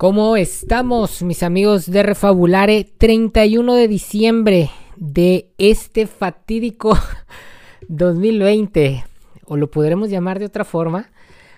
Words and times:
¿Cómo 0.00 0.38
estamos, 0.38 1.22
mis 1.22 1.42
amigos 1.42 1.84
de 1.84 2.02
Refabulare? 2.02 2.84
31 2.96 3.74
de 3.74 3.86
diciembre 3.86 4.70
de 4.96 5.50
este 5.58 6.06
fatídico 6.06 6.98
2020, 7.88 9.04
o 9.44 9.58
lo 9.58 9.70
podremos 9.70 10.08
llamar 10.08 10.38
de 10.38 10.46
otra 10.46 10.64
forma. 10.64 11.10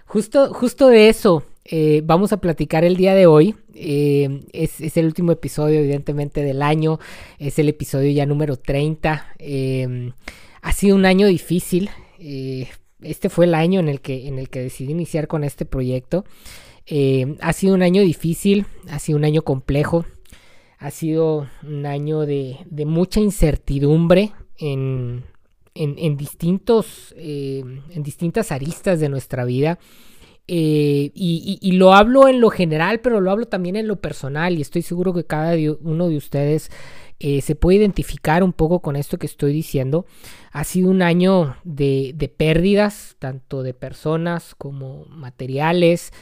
Justo, 0.07 0.53
justo 0.53 0.89
de 0.89 1.09
eso 1.09 1.45
eh, 1.65 2.03
vamos 2.05 2.33
a 2.33 2.39
platicar 2.39 2.83
el 2.83 2.97
día 2.97 3.15
de 3.15 3.27
hoy. 3.27 3.55
Eh, 3.77 4.41
es, 4.53 4.97
el 4.97 5.07
último 5.07 5.31
episodio, 5.31 5.79
evidentemente, 5.79 6.43
del 6.43 6.63
año. 6.63 6.99
Es 7.39 7.61
el 7.61 7.69
episodio 7.69 8.11
ya 8.11 8.27
número 8.27 8.57
30. 8.57 9.35
Eh, 9.39 10.11
ha 10.63 10.73
sido 10.73 10.97
un 10.97 11.05
año 11.05 11.29
difícil. 11.29 11.91
este 12.19 13.29
fue 13.29 13.45
el 13.45 13.55
año 13.55 13.79
en 13.79 13.89
el 13.89 14.01
que, 14.01 14.27
en 14.27 14.41
el 14.41 14.49
que 14.49 14.59
decidí 14.59 14.91
iniciar 14.91 15.29
con 15.29 15.45
este 15.45 15.65
proyecto. 15.65 16.25
Eh, 16.87 17.37
ha 17.41 17.53
sido 17.53 17.75
un 17.75 17.83
año 17.83 18.03
difícil, 18.03 18.67
ha 18.91 18.99
sido 18.99 19.19
un 19.19 19.25
año 19.25 19.43
complejo, 19.43 20.05
ha 20.79 20.91
sido 20.91 21.49
un 21.63 21.87
año 21.87 22.21
de, 22.21 22.59
mucha 22.87 23.21
incertidumbre 23.21 24.33
en, 24.59 25.25
distintos, 26.17 27.15
eh, 27.17 27.63
en 27.91 28.03
distintas 28.03 28.51
aristas 28.51 28.99
de 29.01 29.09
nuestra 29.09 29.45
vida. 29.45 29.79
Eh, 30.49 31.13
y, 31.15 31.73
lo 31.73 31.95
hablo 31.95 32.29
en 32.29 32.41
lo 32.41 32.51
general, 32.51 33.01
pero 33.01 33.21
lo 33.21 33.31
hablo 33.31 33.47
también 33.47 33.77
en 33.77 33.89
lo 33.89 34.01
personal 34.01 34.59
y 34.59 34.63
estoy 34.63 34.83
seguro 34.83 35.15
que 35.15 35.25
cada 35.25 35.55
uno 35.81 36.09
de 36.09 36.17
ustedes 36.17 36.71
se 37.41 37.55
puede 37.55 37.79
identificar 37.79 38.43
un 38.43 38.53
poco 38.53 38.81
con 38.81 38.97
esto 38.97 39.17
que 39.17 39.27
estoy 39.27 39.53
diciendo. 39.53 40.07
Ha 40.51 40.65
sido 40.65 40.91
un 40.91 41.03
año 41.03 41.57
de, 41.63 42.13
de 42.17 42.29
pérdidas, 42.29 43.15
tanto 43.21 43.63
de 43.63 43.75
personas 43.75 44.57
como 44.57 45.07
materiales, 45.07 46.13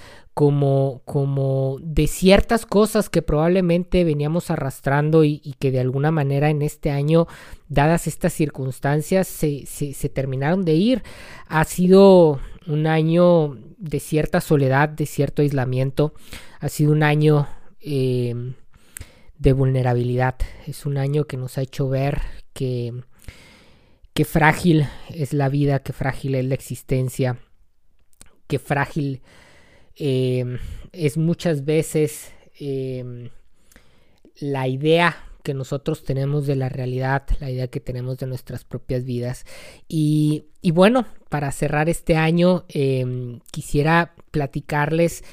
como, 0.40 1.02
como 1.04 1.76
de 1.82 2.06
ciertas 2.06 2.64
cosas 2.64 3.10
que 3.10 3.20
probablemente 3.20 4.04
veníamos 4.04 4.50
arrastrando 4.50 5.22
y, 5.22 5.40
que 5.58 5.70
de 5.70 5.80
alguna 5.80 6.10
manera 6.12 6.48
en 6.48 6.62
este 6.62 6.90
año, 6.90 7.26
dadas 7.68 8.06
estas 8.06 8.32
circunstancias, 8.32 9.28
se, 9.28 9.66
se, 9.66 10.08
terminaron 10.08 10.64
de 10.64 10.74
ir. 10.74 11.02
Ha 11.46 11.64
sido 11.64 12.40
un 12.66 12.86
año 12.86 13.58
de 13.78 14.00
cierta 14.00 14.40
soledad, 14.40 14.88
de 14.88 15.06
cierto 15.06 15.42
aislamiento. 15.42 16.14
Ha 16.60 16.68
sido 16.68 16.92
un 16.92 17.02
año 17.02 17.48
eh, 17.80 18.34
de 19.38 19.52
vulnerabilidad. 19.52 20.36
Es 20.66 20.86
un 20.86 20.98
año 20.98 21.24
que 21.24 21.36
nos 21.36 21.58
ha 21.58 21.62
hecho 21.62 21.88
ver 21.88 22.20
que, 22.52 23.02
frágil 24.24 24.86
es 25.14 25.32
la 25.32 25.48
vida, 25.48 25.78
que 25.78 25.94
frágil 25.94 26.34
es 26.34 26.44
la 26.44 26.54
existencia, 26.54 27.38
que 28.46 28.58
frágil 28.58 29.22
Em, 30.02 30.58
es 30.92 31.18
muchas 31.18 31.66
veces 31.66 32.32
em, 32.58 33.28
la 34.40 34.66
idea 34.66 35.14
que 35.42 35.54
nosotros 35.54 36.04
tenemos 36.04 36.46
de 36.46 36.56
la 36.56 36.68
realidad, 36.68 37.24
la 37.40 37.50
idea 37.50 37.68
que 37.68 37.80
tenemos 37.80 38.18
de 38.18 38.26
nuestras 38.26 38.64
propias 38.64 39.04
vidas. 39.04 39.44
Y, 39.88 40.44
bueno, 40.72 41.06
para 41.28 41.50
cerrar 41.52 41.88
este 41.88 42.16
año, 42.16 42.64
em, 42.68 43.40
quisiera 43.50 44.14
platicarles 44.30 45.24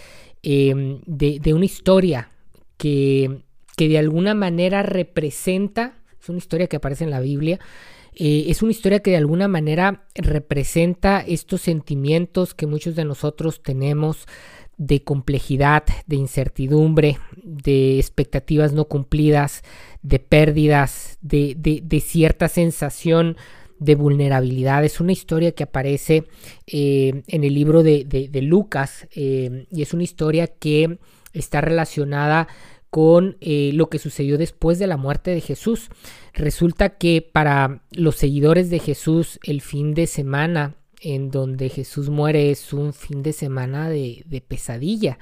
de, 0.43 1.53
una 1.53 1.65
historia 1.65 2.31
que, 2.77 3.43
que 3.75 3.89
de 3.89 3.97
alguna 3.97 4.33
manera 4.33 4.81
representa, 4.81 5.99
es 6.21 6.29
una 6.29 6.37
historia 6.37 6.67
que 6.67 6.77
aparece 6.77 7.03
en 7.03 7.11
la 7.11 7.19
Biblia, 7.19 7.59
eh, 8.19 8.45
es 8.49 8.63
una 8.63 8.71
historia 8.71 9.01
que 9.01 9.11
de 9.11 9.17
alguna 9.17 9.47
manera 9.47 10.07
representa 10.15 11.19
estos 11.19 11.61
sentimientos 11.61 12.55
que 12.55 12.65
muchos 12.65 12.95
de 12.95 13.05
nosotros 13.05 13.61
tenemos 13.61 14.25
de 14.77 15.03
complejidad, 15.03 15.83
de 16.05 16.15
incertidumbre, 16.15 17.17
de 17.43 17.97
expectativas 17.99 18.73
no 18.73 18.85
cumplidas, 18.85 19.63
de 20.03 20.19
pérdidas, 20.19 21.17
de, 21.21 22.03
cierta 22.05 22.47
sensación 22.47 23.37
de 23.79 23.95
vulnerabilidad. 23.95 24.83
Es 24.83 24.99
una 24.99 25.11
historia 25.11 25.51
que 25.51 25.63
aparece 25.63 26.25
eh, 26.67 27.23
en 27.27 27.43
el 27.43 27.53
libro 27.53 27.83
de, 27.83 28.29
Lucas 28.41 29.07
eh, 29.15 29.65
y 29.71 29.81
es 29.81 29.93
una 29.93 30.03
historia 30.03 30.47
que 30.47 30.99
está 31.33 31.61
relacionada 31.61 32.47
con 32.89 33.37
eh, 33.41 33.71
lo 33.73 33.89
que 33.89 33.99
sucedió 33.99 34.37
después 34.37 34.79
de 34.79 34.87
la 34.87 34.97
muerte 34.97 35.31
de 35.31 35.41
Jesús. 35.41 35.89
Resulta 36.33 36.89
que 36.97 37.21
para 37.21 37.81
los 37.91 38.15
seguidores 38.15 38.69
de 38.69 38.79
Jesús 38.79 39.39
el 39.43 39.61
fin 39.61 39.93
de 39.93 40.07
semana 40.07 40.76
en 41.01 41.31
donde 41.31 41.69
Jesús 41.69 42.09
muere 42.09 42.51
es 42.51 42.73
un 42.73 42.93
fin 42.93 43.23
de 43.23 43.33
semana 43.33 43.89
de, 43.89 44.43
pesadilla. 44.47 45.19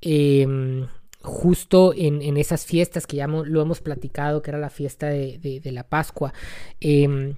Em, 0.00 0.86
justo 1.20 1.92
en, 1.96 2.36
esas 2.36 2.64
fiestas 2.64 3.06
que 3.06 3.18
ya 3.18 3.26
lo 3.26 3.62
hemos 3.62 3.80
platicado, 3.80 4.42
que 4.42 4.50
era 4.50 4.58
la 4.58 4.70
fiesta 4.70 5.08
de, 5.08 5.60
la 5.64 5.88
Pascua, 5.88 6.32
em, 6.80 7.36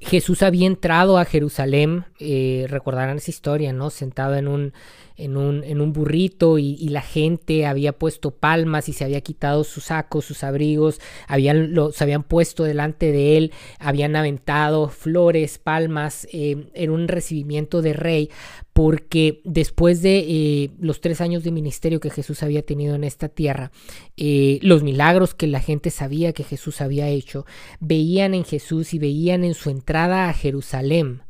Jesús 0.00 0.42
había 0.42 0.66
entrado 0.66 1.16
a 1.16 1.24
Jerusalén, 1.24 2.04
eh, 2.18 2.66
recordarán 2.68 3.16
esa 3.16 3.30
historia, 3.30 3.72
¿no? 3.72 3.88
Sentado 3.88 4.36
en 4.36 4.46
un, 4.46 4.72
en 5.18 5.36
un, 5.36 5.64
en 5.64 5.80
un 5.80 5.92
burrito 5.92 6.58
y, 6.58 6.88
la 6.88 7.02
gente 7.02 7.66
había 7.66 7.92
puesto 7.92 8.30
palmas 8.30 8.88
y 8.88 8.92
se 8.92 9.04
había 9.04 9.20
quitado 9.20 9.64
sus 9.64 9.84
sacos, 9.84 10.24
sus 10.24 10.42
abrigos, 10.42 11.00
habían, 11.26 11.74
se 11.92 12.04
habían 12.04 12.22
puesto 12.22 12.64
delante 12.64 13.12
de 13.12 13.36
él, 13.36 13.52
habían 13.78 14.16
aventado 14.16 14.88
flores, 14.88 15.58
palmas, 15.58 16.26
eh, 16.32 16.68
en 16.72 16.90
un 16.90 17.08
recibimiento 17.08 17.82
de 17.82 17.92
rey, 17.92 18.30
porque 18.72 19.42
después 19.44 20.02
de 20.02 20.18
eh, 20.20 20.70
los 20.80 21.00
tres 21.00 21.20
años 21.20 21.42
de 21.42 21.50
ministerio 21.50 22.00
que 22.00 22.10
Jesús 22.10 22.42
había 22.42 22.62
tenido 22.62 22.94
en 22.94 23.04
esta 23.04 23.28
tierra, 23.28 23.72
eh, 24.16 24.60
los 24.62 24.82
milagros 24.82 25.34
que 25.34 25.48
la 25.48 25.60
gente 25.60 25.90
sabía 25.90 26.32
que 26.32 26.44
Jesús 26.44 26.80
había 26.80 27.08
hecho, 27.08 27.44
veían 27.80 28.34
en 28.34 28.44
Jesús 28.44 28.94
y 28.94 28.98
veían 28.98 29.44
en 29.44 29.54
su 29.54 29.68
entrada 29.68 30.28
a 30.28 30.32
Jerusalén 30.32 31.22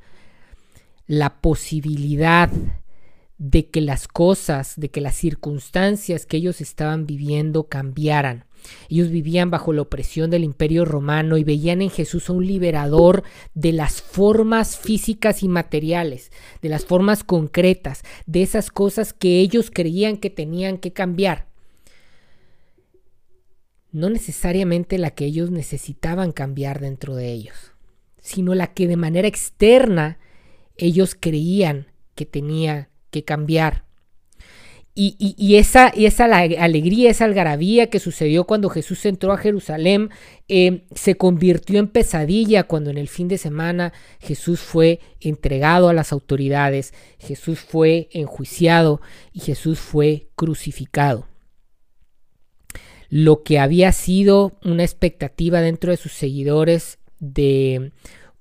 la 1.07 1.41
posibilidad 1.41 2.51
de 3.39 3.69
que 3.69 3.81
las 3.81 4.09
cosas, 4.09 4.75
de 4.77 4.91
que 4.91 5.01
las 5.01 5.15
circunstancias 5.15 6.27
que 6.27 6.37
ellos 6.37 6.61
estaban 6.61 7.07
viviendo 7.07 7.69
cambiaran. 7.69 8.45
Ellos 8.89 9.11
vivían 9.11 9.51
bajo 9.51 9.73
la 9.73 9.83
opresión 9.83 10.31
del 10.31 10.43
imperio 10.43 10.85
romano 10.85 11.39
y 11.39 11.45
veían 11.45 11.81
en 11.81 11.91
Jesús 11.91 12.29
a 12.29 12.33
un 12.33 12.45
liberador 12.45 13.23
de 13.55 13.73
las 13.73 14.03
formas 14.03 14.77
físicas 14.77 15.45
y 15.45 15.49
materiales, 15.49 16.33
de 16.61 16.69
las 16.69 16.85
formas 16.85 17.23
concretas, 17.23 18.03
de 18.27 18.43
esas 18.43 18.71
cosas 18.71 19.13
que 19.13 19.39
ellos 19.39 19.71
creían 19.73 20.17
que 20.17 20.31
tenían 20.31 20.79
que 20.79 20.93
cambiar. 20.93 21.47
No 23.93 24.11
necesariamente 24.11 24.99
la 24.99 25.13
que 25.13 25.25
ellos 25.25 25.53
necesitaban 25.53 26.33
cambiar 26.33 26.81
dentro 26.81 27.15
de 27.15 27.33
ellos, 27.33 27.73
sino 28.21 28.55
la 28.55 28.75
que 28.75 28.89
de 28.89 28.97
manera 28.97 29.29
externa 29.29 30.19
ellos 30.77 31.17
creían 31.19 31.87
que 32.15 32.27
tenía 32.27 32.88
que 33.11 33.25
cambiar. 33.25 33.89
Y, 35.01 35.55
esa, 35.55 35.93
y 35.95 36.07
esa 36.07 36.25
alegría, 36.25 37.09
esa 37.09 37.25
algarabía 37.25 37.89
que 37.89 38.01
sucedió 38.01 38.49
cuando 38.49 38.69
Jesús 38.69 39.07
entró 39.07 39.33
a 39.33 39.39
Jerusalén, 39.39 40.11
eh, 40.49 40.87
se 40.93 41.15
convirtió 41.15 41.79
en 41.79 41.87
pesadilla 41.87 42.65
cuando 42.65 42.91
en 42.91 42.99
el 42.99 43.07
fin 43.07 43.29
de 43.29 43.39
semana 43.39 43.93
Jesús 44.19 44.59
fue 44.59 44.99
entregado 45.21 45.89
a 45.89 45.93
las 45.93 46.13
autoridades, 46.13 46.95
Jesús 47.21 47.61
fue 47.61 48.09
enjuiciado 48.11 49.01
y 49.33 49.39
Jesús 49.39 49.79
fue 49.79 50.31
crucificado. 50.35 51.29
Lo 53.09 53.45
que 53.45 53.61
había 53.61 53.93
sido 53.93 54.59
una 54.65 54.83
expectativa 54.83 55.61
dentro 55.61 55.93
de 55.93 55.97
sus 55.97 56.11
seguidores 56.11 56.99
de 57.21 57.93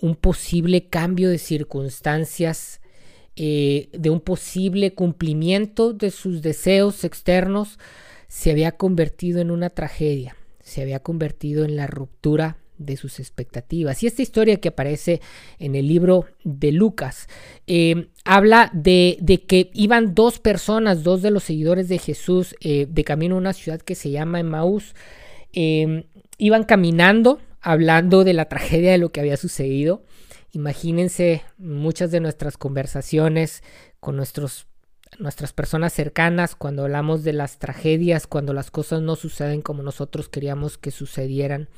un 0.02 0.16
posible 0.16 0.88
cambio 0.88 1.30
de 1.30 1.38
circunstancias 1.38 2.82
eh, 3.40 3.90
de 3.94 4.10
un 4.10 4.20
posible 4.20 4.96
cumplimiento 4.96 5.94
de 5.94 6.10
sus 6.10 6.42
deseos 6.42 7.04
externos, 7.04 7.78
se 8.28 8.50
había 8.50 8.72
convertido 8.72 9.40
en 9.42 9.52
una 9.52 9.70
tragedia, 9.70 10.36
se 10.60 10.82
había 10.82 11.02
convertido 11.02 11.64
en 11.64 11.76
la 11.76 11.86
ruptura 11.86 12.58
de 12.80 12.98
sus 12.98 13.20
expectativas. 13.20 14.02
Y 14.02 14.08
esta 14.08 14.24
historia 14.24 14.60
que 14.60 14.70
aparece 14.70 15.22
en 15.60 15.76
el 15.76 15.88
libro 15.88 16.26
de 16.44 16.72
Lucas 16.72 17.28
eh, 17.68 18.08
habla 18.26 18.72
de, 18.74 19.44
que 19.48 19.70
iban 19.76 20.16
dos 20.16 20.40
personas, 20.40 21.04
dos 21.04 21.22
de 21.22 21.30
los 21.30 21.44
seguidores 21.44 21.90
de 21.90 22.00
Jesús, 22.00 22.56
eh, 22.60 22.88
de 22.90 23.04
camino 23.04 23.36
a 23.36 23.38
una 23.38 23.54
ciudad 23.54 23.82
que 23.82 23.94
se 23.94 24.10
llama 24.10 24.40
Emmaús. 24.40 24.96
iban 25.54 26.64
caminando, 26.64 27.40
hablando 27.62 28.24
de 28.24 28.34
la 28.34 28.46
tragedia 28.46 28.92
de 28.92 28.98
lo 28.98 29.12
que 29.12 29.20
había 29.20 29.38
sucedido. 29.38 30.02
Imagínense 30.58 31.44
muchas 31.60 32.10
de 32.10 32.20
nuestras 32.20 32.58
conversaciones 32.58 33.62
con 34.00 34.16
nuestros, 34.18 34.66
nuestras 35.20 35.54
personas 35.54 35.94
cercanas 35.94 36.56
cuando 36.56 36.82
hablamos 36.82 37.24
de 37.24 37.32
las 37.32 37.60
tragedias, 37.60 38.26
cuando 38.26 38.54
las 38.54 38.72
cosas 38.72 39.04
no 39.04 39.16
suceden 39.16 39.62
como 39.62 39.84
nosotros 39.84 40.30
queríamos 40.30 40.80
que 40.80 40.90
sucedieran, 40.90 41.70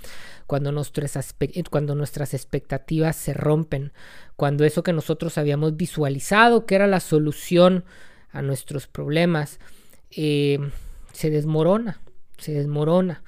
cuando, 0.48 0.72
nuestras, 0.72 1.36
cuando 1.70 1.94
nuestras 1.94 2.34
expectativas 2.34 3.18
se 3.18 3.34
rompen, 3.34 3.92
cuando 4.38 4.64
eso 4.64 4.82
que 4.82 4.94
nosotros 4.94 5.38
habíamos 5.38 5.76
visualizado 5.76 6.66
que 6.66 6.76
era 6.76 6.88
la 6.88 7.02
solución 7.02 7.84
a 8.32 8.42
nuestros 8.42 8.88
problemas, 8.88 9.60
eh, 10.10 10.58
se 11.12 11.30
desmorona, 11.30 12.00
se 12.38 12.54
desmorona. 12.54 13.24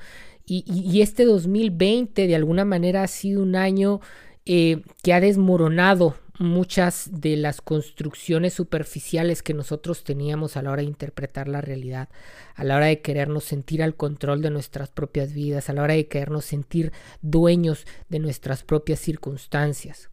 Y, 0.46 1.02
este 1.02 1.24
2020 1.24 2.28
de 2.28 2.36
alguna 2.36 2.66
manera 2.66 3.04
ha 3.04 3.08
sido 3.08 3.42
un 3.42 3.56
año 3.56 4.02
eh, 4.46 4.82
que 5.04 5.14
ha 5.14 5.20
desmoronado 5.20 6.16
muchas 6.42 7.10
de 7.12 7.38
las 7.38 7.62
construcciones 7.62 8.54
superficiales 8.54 9.44
que 9.44 9.54
nosotros 9.54 10.04
teníamos 10.04 10.58
a 10.58 10.64
la 10.64 10.72
hora 10.72 10.82
de 10.82 10.88
interpretar 10.88 11.48
la 11.48 11.62
realidad, 11.62 12.10
a 12.56 12.64
la 12.64 12.76
hora 12.76 12.88
de 12.88 13.02
querernos 13.02 13.44
sentir 13.44 13.84
al 13.84 13.96
control 13.96 14.42
de 14.42 14.50
nuestras 14.50 14.90
propias 14.90 15.34
vidas, 15.34 15.70
a 15.70 15.74
la 15.74 15.84
hora 15.84 15.94
de 15.94 16.08
querernos 16.08 16.46
sentir 16.46 16.92
dueños 17.22 17.86
de 18.10 18.20
nuestras 18.20 18.64
propias 18.64 19.00
circunstancias. 19.00 20.10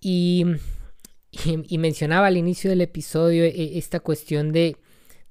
Y, 0.00 0.44
y, 1.44 1.78
mencionaba 1.78 2.26
al 2.26 2.36
inicio 2.36 2.68
del 2.68 2.80
episodio 2.80 3.44
eh, 3.44 3.78
esta 3.78 4.00
cuestión 4.00 4.52
de, 4.52 4.76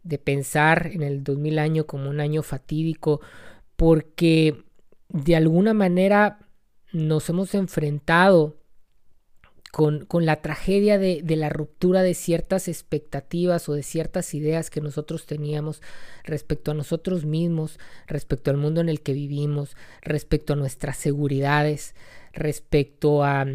de 0.03 0.17
pensar 0.17 0.89
en 0.93 1.03
el 1.03 1.23
2000 1.23 1.59
año 1.59 1.85
como 1.85 2.09
un 2.09 2.21
año 2.21 2.43
fatídico, 2.43 3.21
porque 3.75 4.63
de 5.09 5.35
alguna 5.35 5.73
manera 5.73 6.39
nos 6.93 7.27
hemos 7.29 7.53
enfrentado 7.55 8.55
con, 9.73 10.05
la 10.23 10.35
tragedia 10.43 10.99
de, 10.99 11.23
la 11.35 11.49
ruptura 11.49 12.03
de 12.03 12.13
ciertas 12.13 12.67
expectativas 12.67 13.67
o 13.67 13.73
de 13.73 13.81
ciertas 13.81 14.35
ideas 14.35 14.69
que 14.69 14.81
nosotros 14.81 15.25
teníamos 15.25 15.81
respecto 16.23 16.69
a 16.69 16.75
nosotros 16.75 17.25
mismos, 17.25 17.79
respecto 18.05 18.51
al 18.51 18.57
mundo 18.57 18.81
en 18.81 18.89
el 18.89 19.01
que 19.01 19.13
vivimos, 19.13 19.75
respecto 20.03 20.53
a 20.53 20.57
nuestras 20.57 20.97
seguridades, 20.97 21.95
respecto 22.33 23.23
a 23.23 23.47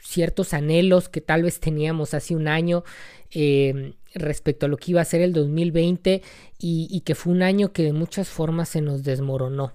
ciertos 0.00 0.52
anhelos 0.52 1.08
que 1.08 1.20
tal 1.20 1.44
vez 1.44 1.60
teníamos 1.60 2.12
hace 2.12 2.34
un 2.34 2.48
año 2.48 2.82
eh, 3.30 3.94
respecto 4.14 4.66
a 4.66 4.68
lo 4.68 4.78
que 4.78 4.90
iba 4.90 5.00
a 5.00 5.04
ser 5.04 5.20
el 5.20 5.32
2020 5.32 6.22
y, 6.58 6.88
y 6.90 7.00
que 7.02 7.14
fue 7.14 7.32
un 7.32 7.42
año 7.42 7.72
que 7.72 7.84
de 7.84 7.92
muchas 7.92 8.28
formas 8.28 8.70
se 8.70 8.80
nos 8.80 9.04
desmoronó 9.04 9.72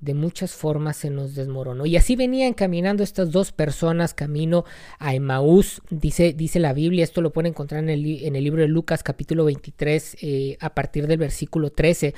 de 0.00 0.14
muchas 0.14 0.52
formas 0.52 0.96
se 0.96 1.10
nos 1.10 1.34
desmoronó. 1.34 1.86
Y 1.86 1.96
así 1.96 2.16
venían 2.16 2.54
caminando 2.54 3.02
estas 3.02 3.30
dos 3.30 3.52
personas 3.52 4.14
camino 4.14 4.64
a 4.98 5.14
Emaús, 5.14 5.82
dice, 5.90 6.32
dice 6.32 6.58
la 6.58 6.72
Biblia, 6.72 7.04
esto 7.04 7.20
lo 7.20 7.32
pueden 7.32 7.50
encontrar 7.50 7.82
en 7.82 7.90
el, 7.90 8.24
en 8.24 8.34
el 8.34 8.44
libro 8.44 8.62
de 8.62 8.68
Lucas 8.68 9.02
capítulo 9.02 9.44
23 9.44 10.16
eh, 10.22 10.56
a 10.60 10.74
partir 10.74 11.06
del 11.06 11.18
versículo 11.18 11.70
13, 11.70 12.14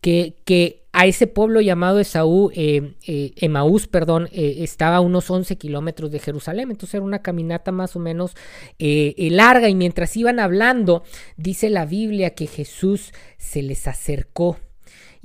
que, 0.00 0.36
que 0.44 0.86
a 0.92 1.06
ese 1.06 1.26
pueblo 1.26 1.60
llamado 1.60 2.00
Esaú, 2.00 2.50
eh, 2.54 2.94
eh, 3.06 3.32
Emaús, 3.36 3.88
perdón, 3.88 4.28
estaba 4.32 4.96
a 4.96 5.00
unos 5.00 5.30
11 5.30 5.56
kilómetros 5.58 6.10
de 6.10 6.18
Jerusalén, 6.18 6.70
entonces 6.70 6.94
era 6.94 7.04
una 7.04 7.20
caminata 7.20 7.72
más 7.72 7.94
o 7.94 7.98
menos 7.98 8.34
larga. 8.78 9.68
Y 9.68 9.74
mientras 9.74 10.16
iban 10.16 10.40
hablando, 10.40 11.04
dice 11.36 11.68
la 11.68 11.84
Biblia 11.84 12.30
que 12.30 12.46
Jesús 12.46 13.12
se 13.36 13.62
les 13.62 13.86
acercó 13.86 14.56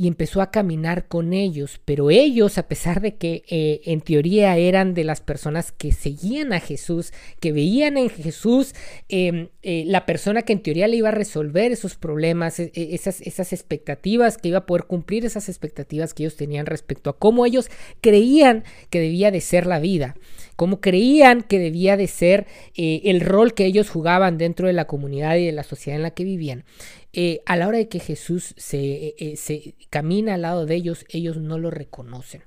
y 0.03 0.07
empezó 0.09 0.41
a 0.41 0.51
caminar 0.51 1.07
con 1.07 1.31
ellos, 1.31 1.79
pero 1.85 2.11
ellos, 2.11 2.57
a 2.57 2.67
pesar 2.67 2.99
de 2.99 3.15
que 3.15 3.43
eh, 3.47 3.79
en 3.85 4.01
teoría 4.01 4.57
eran 4.57 4.93
de 4.93 5.05
las 5.05 5.21
personas 5.21 5.71
que 5.71 5.93
seguían 5.93 6.51
a 6.51 6.59
Jesús, 6.59 7.13
que 7.39 7.53
veían 7.53 7.95
en 7.95 8.09
Jesús 8.09 8.75
em, 9.07 9.47
eh, 9.61 9.85
la 9.87 10.05
persona 10.05 10.41
que 10.41 10.51
en 10.51 10.61
teoría 10.61 10.89
le 10.89 10.97
iba 10.97 11.07
a 11.07 11.13
resolver 11.13 11.71
esos 11.71 11.95
problemas, 11.95 12.59
e, 12.59 12.73
e, 12.75 12.95
esas, 12.95 13.21
esas 13.21 13.53
expectativas, 13.53 14.37
que 14.37 14.49
iba 14.49 14.57
a 14.57 14.65
poder 14.65 14.87
cumplir 14.87 15.25
esas 15.25 15.47
expectativas 15.47 16.13
que 16.13 16.23
ellos 16.23 16.35
tenían 16.35 16.65
respecto 16.65 17.09
a 17.09 17.17
cómo 17.17 17.45
ellos 17.45 17.69
creían 18.01 18.65
que 18.89 18.99
debía 18.99 19.31
de 19.31 19.39
ser 19.39 19.65
la 19.65 19.79
vida, 19.79 20.17
cómo 20.57 20.81
creían 20.81 21.43
que 21.43 21.59
debía 21.59 21.95
de 21.95 22.07
ser 22.07 22.45
eh, 22.75 23.03
el 23.05 23.21
rol 23.21 23.53
que 23.53 23.65
ellos 23.65 23.89
jugaban 23.89 24.37
dentro 24.37 24.67
de 24.67 24.73
la 24.73 24.85
comunidad 24.85 25.37
y 25.37 25.45
de 25.45 25.53
la 25.53 25.63
sociedad 25.63 25.95
en 25.95 26.03
la 26.03 26.11
que 26.11 26.25
vivían. 26.25 26.65
Eh, 27.15 27.43
a 27.45 27.55
la 27.55 27.67
hora 27.67 27.77
de 27.77 27.87
que 27.87 27.99
Jesús 27.99 28.55
se, 28.57 28.79
eh, 28.79 29.15
eh, 29.19 29.35
se, 29.37 29.75
camina 29.91 30.33
al 30.33 30.41
lado 30.41 30.65
de 30.65 30.73
ellos, 30.73 31.05
ellos 31.09 31.37
no 31.37 31.59
lo 31.59 31.69
reconocen. 31.69 32.43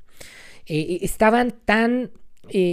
estaban 0.66 1.54
tan 1.64 2.10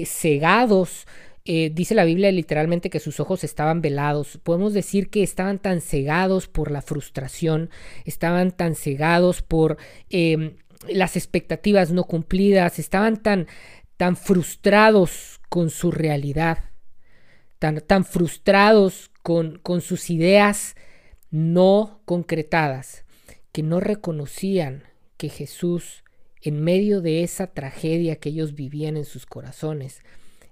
cegados, 0.06 1.06
dice 1.46 1.94
la 1.94 2.06
Biblia 2.06 2.32
literalmente 2.32 2.90
que 2.90 3.00
sus 3.00 3.20
ojos 3.20 3.44
estaban 3.44 3.82
velados. 3.82 4.40
Podemos 4.42 4.74
decir 4.74 5.12
que 5.12 5.22
estaban 5.22 5.60
tan 5.60 5.80
cegados 5.80 6.48
por 6.48 6.72
la 6.72 6.82
frustración, 6.82 7.70
estaban 8.06 8.52
tan 8.52 8.74
cegados 8.74 9.44
por 9.44 9.78
em, 10.10 10.56
las 10.88 11.16
expectativas 11.16 11.92
no 11.92 12.06
cumplidas, 12.06 12.80
estaban 12.80 13.22
tan, 13.22 13.48
tan 13.98 14.16
frustrados 14.16 15.40
con 15.50 15.70
su 15.70 15.92
realidad, 15.92 16.58
tan, 17.60 17.82
tan 17.82 18.06
frustrados 18.06 19.12
con, 19.22 19.60
con 19.60 19.82
sus 19.82 20.10
ideas 20.10 20.76
no 21.34 22.00
concretadas, 22.06 23.06
que 23.52 23.64
no 23.64 23.80
reconocían 23.80 24.84
que 25.18 25.30
Jesús, 25.30 26.04
en 26.44 26.64
medio 26.64 27.02
de 27.02 27.24
esa 27.24 27.48
tragedia 27.48 28.18
que 28.18 28.30
ellos 28.30 28.54
vivían 28.54 28.98
en 28.98 29.06
sus 29.06 29.26
corazones, 29.26 30.04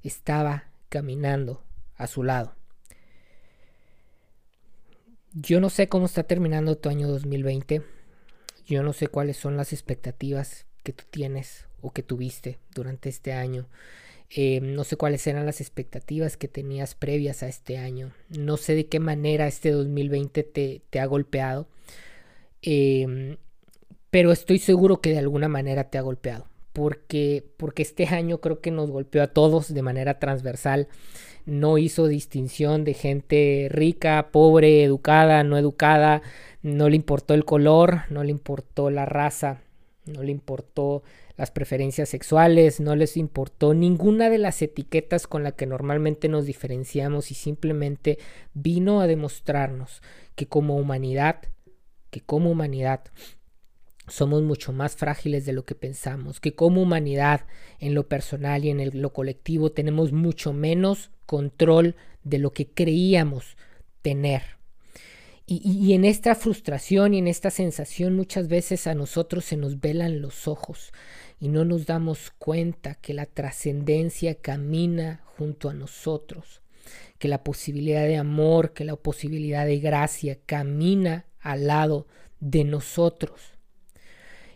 estaba 0.02 0.72
caminando 0.90 1.64
a 1.98 2.08
su 2.08 2.24
lado. 2.24 2.56
Yo 5.34 5.62
no 5.62 5.70
sé 5.70 5.88
cómo 5.88 6.08
está 6.08 6.24
terminando 6.24 6.76
tu 6.76 6.90
año 6.90 7.08
2020. 7.08 7.84
Yo 8.66 8.82
no 8.82 8.92
sé 8.92 9.08
cuáles 9.08 9.38
son 9.38 9.58
las 9.58 9.74
expectativas 9.74 10.66
que 10.82 10.94
tú 10.94 11.04
tienes 11.12 11.68
o 11.82 11.92
que 11.92 12.02
tuviste 12.02 12.58
durante 12.74 13.10
este 13.10 13.34
año. 13.34 13.68
Eh, 14.34 14.62
no 14.62 14.86
sé 14.86 14.96
cuáles 14.96 15.28
eran 15.28 15.46
las 15.46 15.60
expectativas 15.60 16.38
que 16.38 16.48
tenías 16.48 16.96
previas 16.96 17.44
a 17.44 17.50
este 17.50 17.78
año. 17.78 18.14
No 18.30 18.56
sé 18.56 18.76
de 18.76 18.88
qué 18.88 19.00
manera 19.00 19.48
este 19.48 19.72
2020 19.72 20.44
te, 20.44 20.82
te 20.90 21.00
ha 21.02 21.06
golpeado. 21.06 21.68
Em, 22.62 23.38
pero 24.10 24.32
estoy 24.32 24.60
seguro 24.60 25.02
que 25.02 25.12
de 25.12 25.20
alguna 25.20 25.50
manera 25.50 25.90
te 25.90 25.98
ha 25.98 26.02
golpeado. 26.02 26.46
Porque, 26.72 27.46
porque 27.58 27.82
este 27.82 28.08
año 28.08 28.40
creo 28.40 28.62
que 28.62 28.72
nos 28.72 28.90
golpeó 28.90 29.22
a 29.22 29.28
todos 29.28 29.74
de 29.74 29.82
manera 29.82 30.20
transversal. 30.20 30.88
No 31.46 31.78
hizo 31.78 32.08
distinción 32.08 32.86
de 32.86 32.94
gente 32.94 33.68
rica, 33.70 34.30
pobre, 34.32 34.84
educada, 34.84 35.44
no 35.44 35.58
educada. 35.58 36.22
No 36.62 36.88
le 36.88 36.96
importó 36.96 37.34
el 37.34 37.44
color, 37.44 38.04
no 38.10 38.24
le 38.24 38.32
importó 38.32 38.90
la 38.92 39.06
raza, 39.06 39.62
no 40.06 40.24
le 40.24 40.32
importó 40.32 41.04
las 41.42 41.50
preferencias 41.50 42.08
sexuales, 42.08 42.80
no 42.80 42.96
les 42.96 43.18
importó 43.18 43.74
ninguna 43.74 44.30
de 44.30 44.38
las 44.38 44.62
etiquetas 44.62 45.26
con 45.26 45.42
la 45.42 45.54
que 45.54 45.66
normalmente 45.66 46.30
nos 46.30 46.46
diferenciamos 46.46 47.32
y 47.32 47.34
simplemente 47.34 48.20
vino 48.54 49.02
a 49.02 49.08
demostrarnos 49.08 50.04
que 50.36 50.46
como 50.46 50.76
humanidad, 50.76 51.42
que 52.12 52.22
como 52.22 52.52
humanidad 52.52 53.06
somos 54.08 54.44
mucho 54.44 54.72
más 54.72 54.96
frágiles 54.96 55.44
de 55.48 55.54
lo 55.54 55.66
que 55.66 55.74
pensamos, 55.74 56.40
que 56.40 56.54
como 56.54 56.84
humanidad 56.84 57.48
en 57.80 57.96
lo 57.96 58.08
personal 58.08 58.64
y 58.64 58.70
en 58.70 59.02
lo 59.02 59.12
colectivo 59.12 59.72
tenemos 59.72 60.12
mucho 60.12 60.54
menos 60.54 61.10
control 61.26 61.96
de 62.24 62.38
lo 62.38 62.54
que 62.54 62.68
creíamos 62.68 63.58
tener. 64.04 64.44
Y, 65.54 65.94
en 65.94 66.06
esta 66.06 66.34
frustración 66.36 67.14
y 67.14 67.18
en 67.18 67.28
esta 67.28 67.50
sensación 67.50 68.16
muchas 68.16 68.48
veces 68.48 68.88
a 68.88 68.96
nosotros 68.96 69.44
se 69.44 69.58
nos 69.58 69.82
velan 69.82 70.22
los 70.22 70.48
ojos 70.48 70.94
y 71.42 71.50
no 71.50 71.66
nos 71.66 71.88
damos 71.88 72.32
cuenta 72.38 72.94
que 72.94 73.16
la 73.16 73.26
trascendencia 73.26 74.36
camina 74.36 75.22
junto 75.26 75.70
a 75.70 75.74
nosotros, 75.74 76.62
que 77.18 77.28
la 77.28 77.44
posibilidad 77.44 78.04
de 78.04 78.18
amor, 78.18 78.74
que 78.74 78.86
la 78.86 78.96
posibilidad 78.96 79.66
de 79.66 79.80
gracia 79.80 80.38
camina 80.46 81.26
al 81.40 81.66
lado 81.66 82.08
de 82.40 82.64
nosotros. 82.64 83.42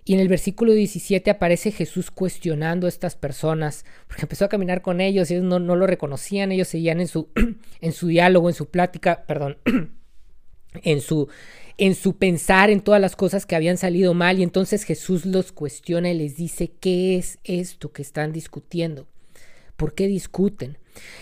Y 0.06 0.14
en 0.14 0.20
el 0.20 0.28
versículo 0.28 0.74
17 0.74 1.32
aparece 1.32 1.72
Jesús 1.72 2.12
cuestionando 2.12 2.86
a 2.86 2.90
estas 2.90 3.16
personas, 3.16 3.84
porque 4.06 4.22
empezó 4.22 4.46
a 4.46 4.50
caminar 4.50 4.84
con 4.84 5.02
ellos, 5.02 5.32
ellos 5.32 5.44
no, 5.44 5.58
no 5.58 5.76
lo 5.76 5.88
reconocían, 5.88 6.52
ellos 6.52 6.68
seguían 6.68 7.02
en 7.02 7.08
su, 7.08 7.30
en 7.82 7.94
su 7.94 8.06
diálogo, 8.06 8.48
en 8.48 8.56
su 8.56 8.70
plática, 8.70 9.26
perdón, 9.26 9.58
en 10.84 11.02
su, 11.02 11.30
en 11.78 11.96
su 11.96 12.18
pensar 12.18 12.70
en 12.70 12.82
todas 12.82 13.02
las 13.02 13.16
cosas 13.16 13.46
que 13.46 13.56
habían 13.56 13.78
salido 13.78 14.14
mal 14.14 14.40
y 14.40 14.44
entonces 14.44 14.84
Jesús 14.84 15.26
los 15.26 15.52
cuestiona 15.52 16.10
y 16.10 16.18
les 16.18 16.38
dice, 16.38 16.72
¿qué 16.80 17.18
es 17.18 17.40
esto 17.44 17.92
que 17.92 18.02
están 18.02 18.32
discutiendo? 18.32 19.08
¿Por 19.76 19.94
qué 19.94 20.08
discuten? 20.08 20.78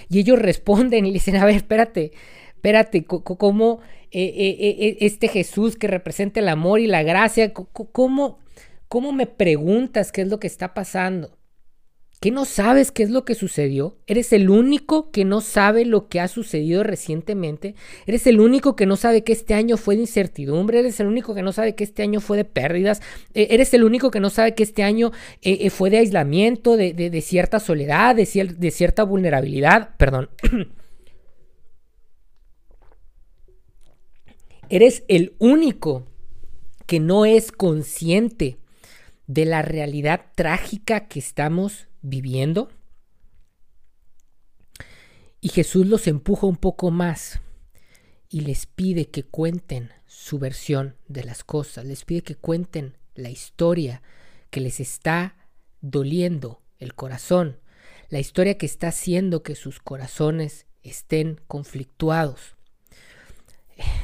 Y 0.09 0.19
ellos 0.19 0.39
responden 0.39 1.05
y 1.05 1.09
le 1.09 1.13
dicen, 1.15 1.37
a 1.37 1.45
ver, 1.45 1.55
espérate, 1.55 2.11
espérate, 2.47 3.03
¿cómo 3.05 3.79
eh, 4.11 4.23
eh, 4.23 4.75
eh, 4.79 4.97
este 5.01 5.27
Jesús 5.27 5.75
que 5.75 5.87
representa 5.87 6.39
el 6.39 6.49
amor 6.49 6.79
y 6.79 6.87
la 6.87 7.01
gracia, 7.01 7.51
cómo, 7.53 8.39
cómo 8.87 9.11
me 9.11 9.25
preguntas 9.25 10.11
qué 10.11 10.21
es 10.21 10.27
lo 10.27 10.39
que 10.39 10.47
está 10.47 10.75
pasando? 10.75 11.35
¿Qué 12.23 12.31
no 12.31 12.45
sabes 12.45 12.93
qué 12.93 13.03
es 13.03 13.09
lo 13.09 13.25
que 13.25 13.35
sucedió? 13.35 13.97
¿Eres 14.07 14.31
el 14.31 14.49
único 14.49 15.11
que 15.11 15.25
no 15.25 15.41
sabe 15.41 15.83
lo 15.83 16.07
que 16.07 16.21
ha 16.21 16.29
sucedido 16.29 16.81
recientemente? 16.81 17.75
¿Eres 18.05 18.25
el 18.27 18.39
único 18.39 18.77
que 18.77 18.85
no 18.85 18.95
sabe 18.95 19.25
que 19.25 19.33
este 19.33 19.53
año 19.55 19.75
fue 19.75 19.95
de 19.95 20.03
incertidumbre? 20.03 20.79
¿Eres 20.79 21.01
el 21.01 21.07
único 21.07 21.35
que 21.35 21.41
no 21.41 21.51
sabe 21.51 21.75
que 21.75 21.83
este 21.83 22.01
año 22.01 22.21
fue 22.21 22.37
de 22.37 22.45
pérdidas? 22.45 23.01
Eh, 23.33 23.47
¿Eres 23.49 23.73
el 23.73 23.83
único 23.83 24.09
que 24.09 24.21
no 24.21 24.29
sabe 24.29 24.55
que 24.55 24.63
este 24.63 24.83
año 24.83 25.11
eh, 25.41 25.57
eh, 25.59 25.69
fue 25.69 25.89
de 25.89 25.97
aislamiento, 25.97 26.77
de, 26.77 26.93
de, 26.93 27.21
cierta 27.21 27.59
soledad, 27.59 28.15
de, 28.15 28.55
de 28.57 28.71
cierta 28.71 29.03
vulnerabilidad? 29.03 29.89
Perdón. 29.97 30.29
Eres 34.69 35.03
el 35.09 35.33
único 35.39 36.07
que 36.85 37.01
no 37.01 37.25
es 37.25 37.51
consciente 37.51 38.59
de 39.27 39.43
la 39.43 39.61
realidad 39.61 40.21
trágica 40.35 41.09
que 41.09 41.19
estamos 41.19 41.89
viviendo. 42.03 42.69
Y 45.41 45.49
Jesús 45.49 45.87
los 45.87 46.07
empuja 46.07 46.45
un 46.45 46.57
poco 46.57 46.91
más 46.91 47.41
y 48.29 48.41
les 48.41 48.67
pide 48.67 49.09
que 49.09 49.23
cuenten 49.23 49.89
su 50.05 50.37
versión 50.37 50.95
de 51.07 51.23
las 51.23 51.43
cosas, 51.43 51.85
les 51.85 52.05
pide 52.05 52.21
que 52.21 52.35
cuenten 52.35 52.97
la 53.15 53.29
historia 53.29 54.01
que 54.51 54.61
les 54.61 54.79
está 54.79 55.35
doliendo 55.81 56.61
el 56.77 56.93
corazón, 56.93 57.59
la 58.09 58.19
historia 58.19 58.57
que 58.57 58.65
está 58.65 58.89
haciendo 58.89 59.43
que 59.43 59.55
sus 59.55 59.79
corazones 59.79 60.65
estén 60.81 61.41
conflictuados. 61.47 62.55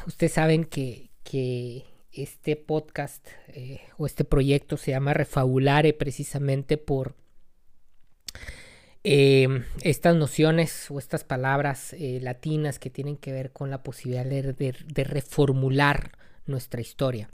Ustedes 0.08 0.34
saben 0.34 0.66
que, 0.66 1.12
que 1.24 1.86
este 2.12 2.56
podcast 2.56 3.28
eh, 3.48 3.82
o 3.98 4.06
este 4.06 4.26
proyecto 4.26 4.78
se 4.78 4.92
llama 4.92 5.14
Refabulare 5.14 5.94
precisamente 5.94 6.78
por 6.78 7.16
eh, 9.04 9.64
estas 9.82 10.16
nociones 10.16 10.92
o 10.92 11.00
estas 11.00 11.24
palabras 11.24 11.94
eh, 11.94 12.20
latinas 12.22 12.80
que 12.80 12.90
tienen 12.90 13.18
que 13.18 13.32
ver 13.32 13.52
con 13.52 13.70
la 13.70 13.82
posibilidad 13.82 14.26
de 14.26 15.04
reformular 15.04 16.12
nuestra 16.46 16.82
historia, 16.82 17.30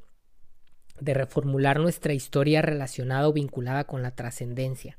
de 0.99 1.13
reformular 1.13 1.79
nuestra 1.79 2.13
historia 2.13 2.61
relacionada 2.61 3.27
o 3.27 3.33
vinculada 3.33 3.85
con 3.85 4.03
la 4.03 4.11
trascendencia. 4.11 4.97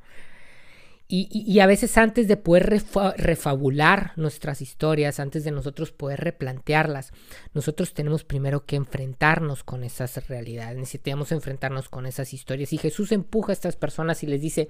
Y, 1.08 1.60
a 1.60 1.66
veces 1.66 1.98
antes 1.98 2.26
de 2.26 2.36
poder 2.36 2.82
refabular 3.16 4.12
nuestras 4.16 4.60
historias, 4.60 5.20
antes 5.20 5.44
de 5.44 5.52
nosotros 5.52 5.92
poder 5.92 6.18
replantearlas, 6.20 7.12
nosotros 7.54 7.94
tenemos 7.94 8.24
primero 8.24 8.66
que 8.66 8.74
enfrentarnos 8.74 9.62
con 9.62 9.84
esas 9.84 10.26
realidades, 10.26 10.76
necesitamos 10.76 11.30
enfrentarnos 11.30 11.88
con 11.88 12.06
esas 12.06 12.34
historias. 12.34 12.72
Y 12.72 12.78
Jesús 12.78 13.12
empuja 13.12 13.52
a 13.52 13.54
estas 13.54 13.76
personas 13.76 14.24
y 14.24 14.26
les 14.26 14.40
dice, 14.40 14.66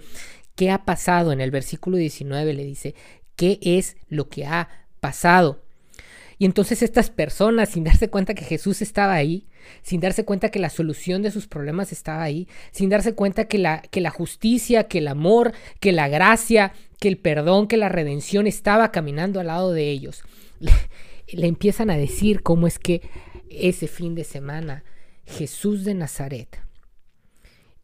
¿qué 0.57 0.71
ha 0.71 0.85
pasado? 0.85 1.33
En 1.33 1.41
el 1.41 1.51
versículo 1.51 1.97
19 1.97 2.53
le 2.53 2.65
dice, 2.65 2.95
¿qué 3.35 3.59
es 3.63 3.97
lo 4.09 4.29
que 4.29 4.45
ha 4.45 4.69
pasado? 5.01 5.66
Y 6.39 6.45
entonces 6.45 6.83
estas 6.83 7.11
personas, 7.11 7.71
sin 7.71 7.85
darse 7.85 8.11
cuenta 8.11 8.35
que 8.35 8.45
Jesús 8.45 8.83
estaba 8.83 9.15
ahí, 9.15 9.47
sin 9.83 10.01
darse 10.01 10.25
cuenta 10.25 10.51
que 10.51 10.59
la 10.59 10.69
solución 10.69 11.23
de 11.23 11.31
sus 11.31 11.47
problemas 11.47 11.93
estaba 11.93 12.23
ahí, 12.23 12.47
sin 12.73 12.91
darse 12.91 13.15
cuenta 13.15 13.47
que 13.47 13.59
la, 13.59 14.11
justicia, 14.11 14.85
que 14.85 14.99
el 14.99 15.09
amor, 15.09 15.53
que 15.81 15.93
la 15.93 16.09
gracia, 16.09 16.73
que 17.01 17.09
el 17.09 17.17
perdón, 17.17 17.69
que 17.69 17.79
la 17.79 17.89
redención 17.89 18.47
estaba 18.47 18.93
caminando 18.93 19.41
al 19.41 19.47
lado 19.47 19.73
de 19.73 19.91
ellos, 19.91 20.25
le, 20.61 20.73
le 21.33 21.47
empiezan 21.47 21.89
a 21.91 21.97
decir 21.97 22.43
cómo 22.43 22.67
es 22.67 22.79
que 22.79 23.03
ese 23.49 23.89
fin 23.89 24.15
de 24.15 24.25
semana 24.25 24.85
Jesús 25.25 25.85
de 25.85 25.95
Nazaret, 25.95 26.61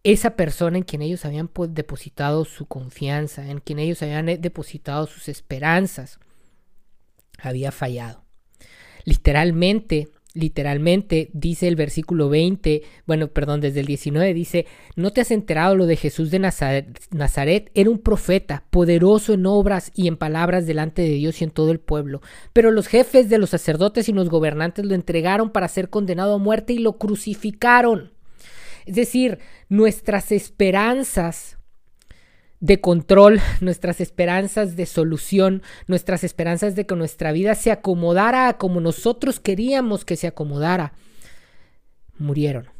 esa 0.04 0.37
persona 0.37 0.78
en 0.78 0.85
quien 0.85 1.00
ellos 1.00 1.25
habían 1.25 1.50
depositado 1.71 2.44
su 2.44 2.66
confianza, 2.66 3.49
en 3.49 3.61
quien 3.61 3.78
ellos 3.78 4.02
habían 4.02 4.28
eh, 4.28 4.37
depositado 4.37 5.06
sus 5.06 5.28
esperanzas, 5.28 6.18
había 7.38 7.73
fallado. 7.73 8.25
Literalmente, 9.04 10.09
literalmente 10.35 11.30
dice 11.32 11.68
el 11.68 11.76
versículo 11.76 12.28
20, 12.28 12.82
bueno, 13.06 13.28
perdón, 13.28 13.61
desde 13.61 13.80
el 13.80 13.87
19 13.87 14.32
dice, 14.35 14.66
¿no 14.97 15.11
te 15.12 15.21
has 15.21 15.30
enterado 15.30 15.75
lo 15.76 15.87
de 15.87 15.97
Jesús 15.97 16.30
de 16.30 16.38
Nazaret? 16.38 17.00
Nazaret 17.11 17.71
era 17.75 17.90
un 17.90 17.99
profeta, 17.99 18.64
poderoso 18.71 19.35
en 19.35 19.47
obras 19.47 19.90
y 19.94 20.09
en 20.09 20.16
palabras 20.16 20.66
delante 20.66 21.02
de 21.02 21.11
Dios 21.11 21.40
y 21.40 21.44
en 21.44 21.50
todo 21.50 21.71
el 21.71 21.80
pueblo. 21.80 22.23
Pero 22.52 22.71
los 22.71 22.87
jefes 22.87 23.28
de 23.28 23.38
los 23.38 23.50
sacerdotes 23.50 24.09
y 24.09 24.12
los 24.12 24.30
gobernantes 24.30 24.85
lo 24.85 24.94
entregaron 24.94 25.50
para 25.50 25.68
ser 25.68 25.90
condenado 25.90 26.35
a 26.35 26.38
muerte 26.38 26.73
y 26.73 26.78
lo 26.78 26.94
crucificaron. 26.99 28.12
Es 28.87 28.97
decir, 28.97 29.38
nuestras 29.68 30.32
esperanzas 30.32 31.59
de 32.62 32.81
control, 32.81 33.40
nuestras 33.61 34.00
esperanzas 34.00 34.76
de 34.76 34.87
solución, 34.87 35.62
nuestras 35.88 36.23
esperanzas 36.23 36.76
de 36.76 36.87
que 36.87 36.95
nuestra 36.95 37.33
vida 37.33 37.57
se 37.57 37.73
acomodara 37.73 38.57
como 38.57 38.81
nosotros 38.81 39.40
queríamos 39.40 40.04
que 40.04 40.16
se 40.16 40.28
acomodara, 40.28 40.92
murieron. 42.16 42.71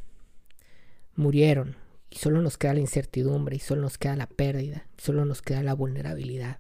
Murieron. 1.17 1.77
Y 2.11 2.17
solo 2.17 2.41
nos 2.41 2.59
queda 2.59 2.75
la 2.75 2.81
incertidumbre, 2.81 3.57
y 3.57 3.59
solo 3.59 3.83
nos 3.83 3.99
queda 3.99 4.15
la 4.15 4.29
pérdida, 4.29 4.87
solo 4.99 5.25
nos 5.25 5.43
queda 5.43 5.63
la 5.65 5.75
vulnerabilidad. 5.75 6.59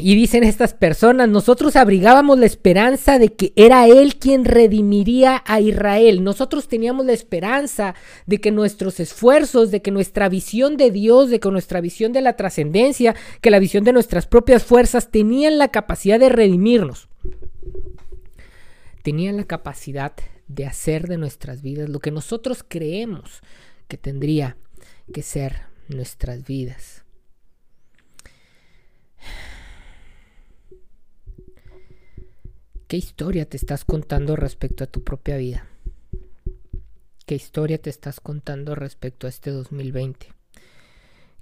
Y 0.00 0.14
dicen 0.14 0.44
estas 0.44 0.74
personas, 0.74 1.28
nosotros 1.28 1.76
abrigábamos 1.76 2.38
la 2.38 2.46
esperanza 2.46 3.18
de 3.18 3.32
que 3.32 3.52
era 3.56 3.86
Él 3.86 4.16
quien 4.16 4.44
redimiría 4.44 5.42
a 5.46 5.60
Israel. 5.60 6.22
Nosotros 6.22 6.68
teníamos 6.68 7.06
la 7.06 7.12
esperanza 7.12 7.94
de 8.26 8.40
que 8.40 8.50
nuestros 8.50 9.00
esfuerzos, 9.00 9.70
de 9.70 9.82
que 9.82 9.90
nuestra 9.90 10.28
visión 10.28 10.76
de 10.76 10.90
Dios, 10.90 11.30
de 11.30 11.40
que 11.40 11.50
nuestra 11.50 11.80
visión 11.80 12.12
de 12.12 12.20
la 12.20 12.36
trascendencia, 12.36 13.14
que 13.40 13.50
la 13.50 13.58
visión 13.58 13.84
de 13.84 13.92
nuestras 13.92 14.26
propias 14.26 14.64
fuerzas 14.64 15.10
tenían 15.10 15.58
la 15.58 15.68
capacidad 15.68 16.18
de 16.18 16.28
redimirnos. 16.28 17.08
Tenían 19.02 19.36
la 19.36 19.44
capacidad 19.44 20.12
de 20.48 20.66
hacer 20.66 21.08
de 21.08 21.18
nuestras 21.18 21.62
vidas 21.62 21.88
lo 21.88 22.00
que 22.00 22.10
nosotros 22.10 22.64
creemos 22.66 23.42
que 23.86 23.96
tendría 23.96 24.56
que 25.12 25.22
ser 25.22 25.62
nuestras 25.88 26.46
vidas. 26.46 27.04
¿Qué 32.88 32.96
historia 32.96 33.44
te 33.44 33.58
estás 33.58 33.84
contando 33.84 34.34
respecto 34.34 34.82
a 34.82 34.86
tu 34.86 35.04
propia 35.04 35.36
vida? 35.36 35.68
¿Qué 37.26 37.34
historia 37.34 37.76
te 37.76 37.90
estás 37.90 38.18
contando 38.18 38.74
respecto 38.74 39.26
a 39.26 39.30
este 39.30 39.50
2020? 39.50 40.28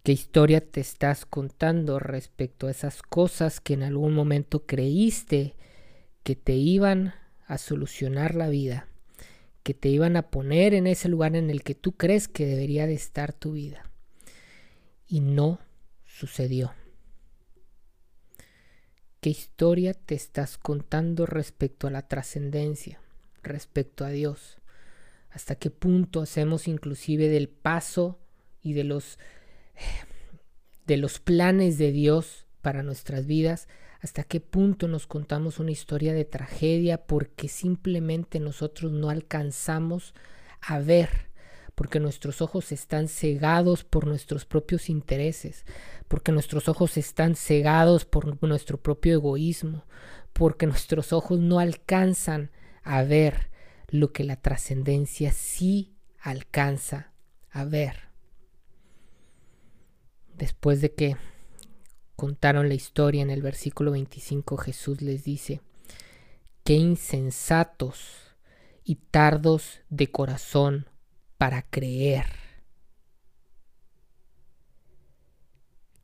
¿Qué 0.02 0.10
historia 0.10 0.60
te 0.60 0.80
estás 0.80 1.24
contando 1.24 2.00
respecto 2.00 2.66
a 2.66 2.72
esas 2.72 3.00
cosas 3.00 3.60
que 3.60 3.74
en 3.74 3.84
algún 3.84 4.12
momento 4.12 4.66
creíste 4.66 5.54
que 6.24 6.34
te 6.34 6.54
iban 6.54 7.14
a 7.46 7.58
solucionar 7.58 8.34
la 8.34 8.48
vida, 8.48 8.88
que 9.62 9.72
te 9.72 9.88
iban 9.88 10.16
a 10.16 10.30
poner 10.30 10.74
en 10.74 10.88
ese 10.88 11.08
lugar 11.08 11.36
en 11.36 11.50
el 11.50 11.62
que 11.62 11.76
tú 11.76 11.92
crees 11.92 12.26
que 12.26 12.44
debería 12.44 12.88
de 12.88 12.94
estar 12.94 13.32
tu 13.32 13.52
vida? 13.52 13.88
Y 15.06 15.20
no 15.20 15.60
sucedió. 16.06 16.72
¿Qué 19.26 19.30
historia 19.30 19.92
te 19.92 20.14
estás 20.14 20.56
contando 20.56 21.26
respecto 21.26 21.88
a 21.88 21.90
la 21.90 22.06
trascendencia, 22.06 23.00
respecto 23.42 24.04
a 24.04 24.10
Dios? 24.10 24.58
¿Hasta 25.30 25.56
qué 25.56 25.68
punto 25.68 26.20
hacemos 26.20 26.68
inclusive 26.68 27.26
del 27.28 27.48
paso 27.48 28.20
y 28.62 28.74
de 28.74 28.84
los 28.84 29.18
de 30.86 30.96
los 30.96 31.18
planes 31.18 31.76
de 31.76 31.90
Dios 31.90 32.46
para 32.62 32.84
nuestras 32.84 33.26
vidas? 33.26 33.66
¿Hasta 34.00 34.22
qué 34.22 34.38
punto 34.38 34.86
nos 34.86 35.08
contamos 35.08 35.58
una 35.58 35.72
historia 35.72 36.14
de 36.14 36.24
tragedia 36.24 37.04
porque 37.04 37.48
simplemente 37.48 38.38
nosotros 38.38 38.92
no 38.92 39.10
alcanzamos 39.10 40.14
a 40.60 40.78
ver 40.78 41.10
porque 41.76 42.00
nuestros 42.00 42.40
ojos 42.40 42.72
están 42.72 43.06
cegados 43.06 43.84
por 43.84 44.06
nuestros 44.06 44.46
propios 44.46 44.88
intereses, 44.88 45.66
porque 46.08 46.32
nuestros 46.32 46.68
ojos 46.70 46.96
están 46.96 47.36
cegados 47.36 48.06
por 48.06 48.42
nuestro 48.42 48.80
propio 48.80 49.12
egoísmo, 49.12 49.84
porque 50.32 50.66
nuestros 50.66 51.12
ojos 51.12 51.38
no 51.38 51.60
alcanzan 51.60 52.50
a 52.82 53.02
ver 53.02 53.50
lo 53.88 54.12
que 54.12 54.24
la 54.24 54.36
trascendencia 54.36 55.32
sí 55.32 55.94
alcanza 56.18 57.12
a 57.50 57.64
ver. 57.66 58.08
Después 60.34 60.80
de 60.80 60.94
que 60.94 61.16
contaron 62.16 62.70
la 62.70 62.74
historia 62.74 63.20
en 63.20 63.30
el 63.30 63.42
versículo 63.42 63.90
25, 63.90 64.56
Jesús 64.56 65.02
les 65.02 65.24
dice, 65.24 65.60
qué 66.64 66.72
insensatos 66.72 68.34
y 68.82 68.94
tardos 68.94 69.80
de 69.90 70.10
corazón 70.10 70.86
para 71.38 71.62
creer. 71.62 72.26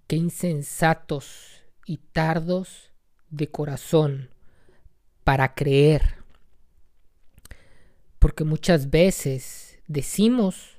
Qué 0.06 0.16
insensatos 0.16 1.62
y 1.86 1.98
tardos 1.98 2.92
de 3.30 3.50
corazón 3.50 4.30
para 5.24 5.54
creer. 5.54 6.16
Porque 8.18 8.44
muchas 8.44 8.90
veces 8.90 9.80
decimos 9.86 10.78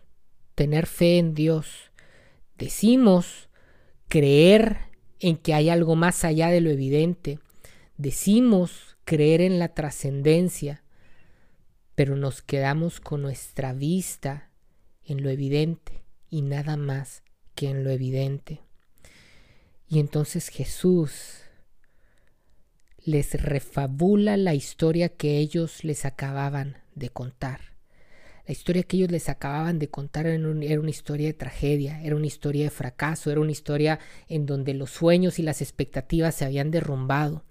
tener 0.56 0.86
fe 0.86 1.18
en 1.18 1.34
Dios, 1.34 1.92
decimos 2.58 3.50
creer 4.08 4.78
en 5.20 5.38
que 5.38 5.54
hay 5.54 5.70
algo 5.70 5.96
más 5.96 6.24
allá 6.24 6.50
de 6.50 6.62
lo 6.62 6.70
evidente, 6.70 7.40
decimos 7.98 8.98
creer 9.04 9.42
en 9.42 9.60
la 9.60 9.74
trascendencia, 9.74 10.83
pero 11.96 12.16
nos 12.16 12.42
quedamos 12.42 13.00
con 13.00 13.22
nuestra 13.22 13.74
vista 13.74 14.50
en 15.06 15.24
lo 15.24 15.30
evidente 15.30 16.04
y 16.30 16.42
nada 16.42 16.78
más 16.78 17.24
que 17.56 17.70
en 17.70 17.84
lo 17.84 17.92
evidente. 17.92 18.62
Y 19.88 20.00
entonces 20.00 20.48
Jesús 20.48 21.42
les 23.06 23.34
refabula 23.34 24.38
la 24.38 24.56
historia 24.56 25.10
que 25.10 25.38
ellos 25.38 25.84
les 25.84 26.06
acababan 26.06 26.78
de 26.96 27.10
contar. 27.10 27.74
La 28.48 28.52
historia 28.52 28.84
que 28.84 28.98
ellos 28.98 29.12
les 29.12 29.30
acababan 29.30 29.80
de 29.80 29.90
contar 29.90 30.26
era, 30.26 30.52
era, 30.62 30.82
una 30.82 30.90
historia 30.90 31.28
de 31.28 31.34
tragedia, 31.34 32.02
era 32.02 32.16
una 32.16 32.26
historia 32.26 32.66
de 32.66 32.70
fracaso, 32.72 33.32
era 33.32 33.40
una 33.40 33.52
historia 33.52 34.00
en 34.28 34.46
donde 34.46 34.74
los 34.74 34.90
sueños 34.90 35.40
y 35.40 35.44
las 35.44 35.62
expectativas 35.62 36.36
se 36.36 36.46
habían 36.46 36.72
derrumbado. 36.72 37.46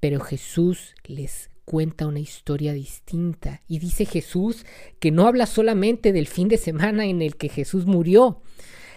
Pero 0.00 0.20
Jesús 0.20 0.94
les 1.04 1.50
cuenta 1.68 2.06
una 2.06 2.20
historia 2.20 2.72
distinta. 2.72 3.60
Y 3.68 3.78
dice 3.78 4.06
Jesús 4.06 4.64
que 5.00 5.10
no 5.10 5.26
habla 5.26 5.44
solamente 5.44 6.14
del 6.14 6.26
fin 6.26 6.48
de 6.48 6.56
semana 6.56 7.04
en 7.04 7.20
el 7.20 7.36
que 7.36 7.50
Jesús 7.50 7.84
murió, 7.84 8.40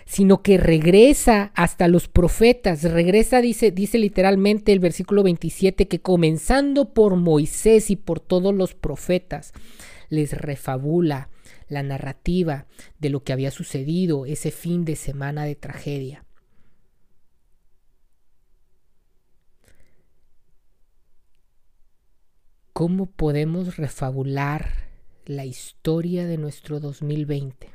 sino 0.05 0.41
que 0.41 0.57
regresa 0.57 1.51
hasta 1.53 1.89
los 1.89 2.07
profetas. 2.07 2.83
Regresa, 2.83 3.41
dice, 3.41 3.71
dice 3.71 3.97
literalmente 3.97 4.71
el 4.71 4.79
versículo 4.79 5.21
27, 5.21 5.89
que 5.89 5.99
comenzando 5.99 6.93
por 6.93 7.17
Moisés 7.17 7.91
y 7.91 7.97
por 7.97 8.21
todos 8.21 8.55
los 8.55 8.73
profetas, 8.73 9.51
les 10.07 10.31
refabula 10.31 11.27
la 11.67 11.83
narrativa 11.83 12.67
de 12.99 13.09
lo 13.09 13.21
que 13.21 13.33
había 13.33 13.51
sucedido 13.51 14.25
ese 14.25 14.49
fin 14.49 14.85
de 14.85 14.95
semana 14.95 15.43
de 15.43 15.55
tragedia. 15.55 16.23
¿Cómo 22.81 23.05
podemos 23.05 23.77
refabular 23.77 24.71
la 25.27 25.45
historia 25.45 26.25
de 26.25 26.39
nuestro 26.39 26.79
2020? 26.79 27.69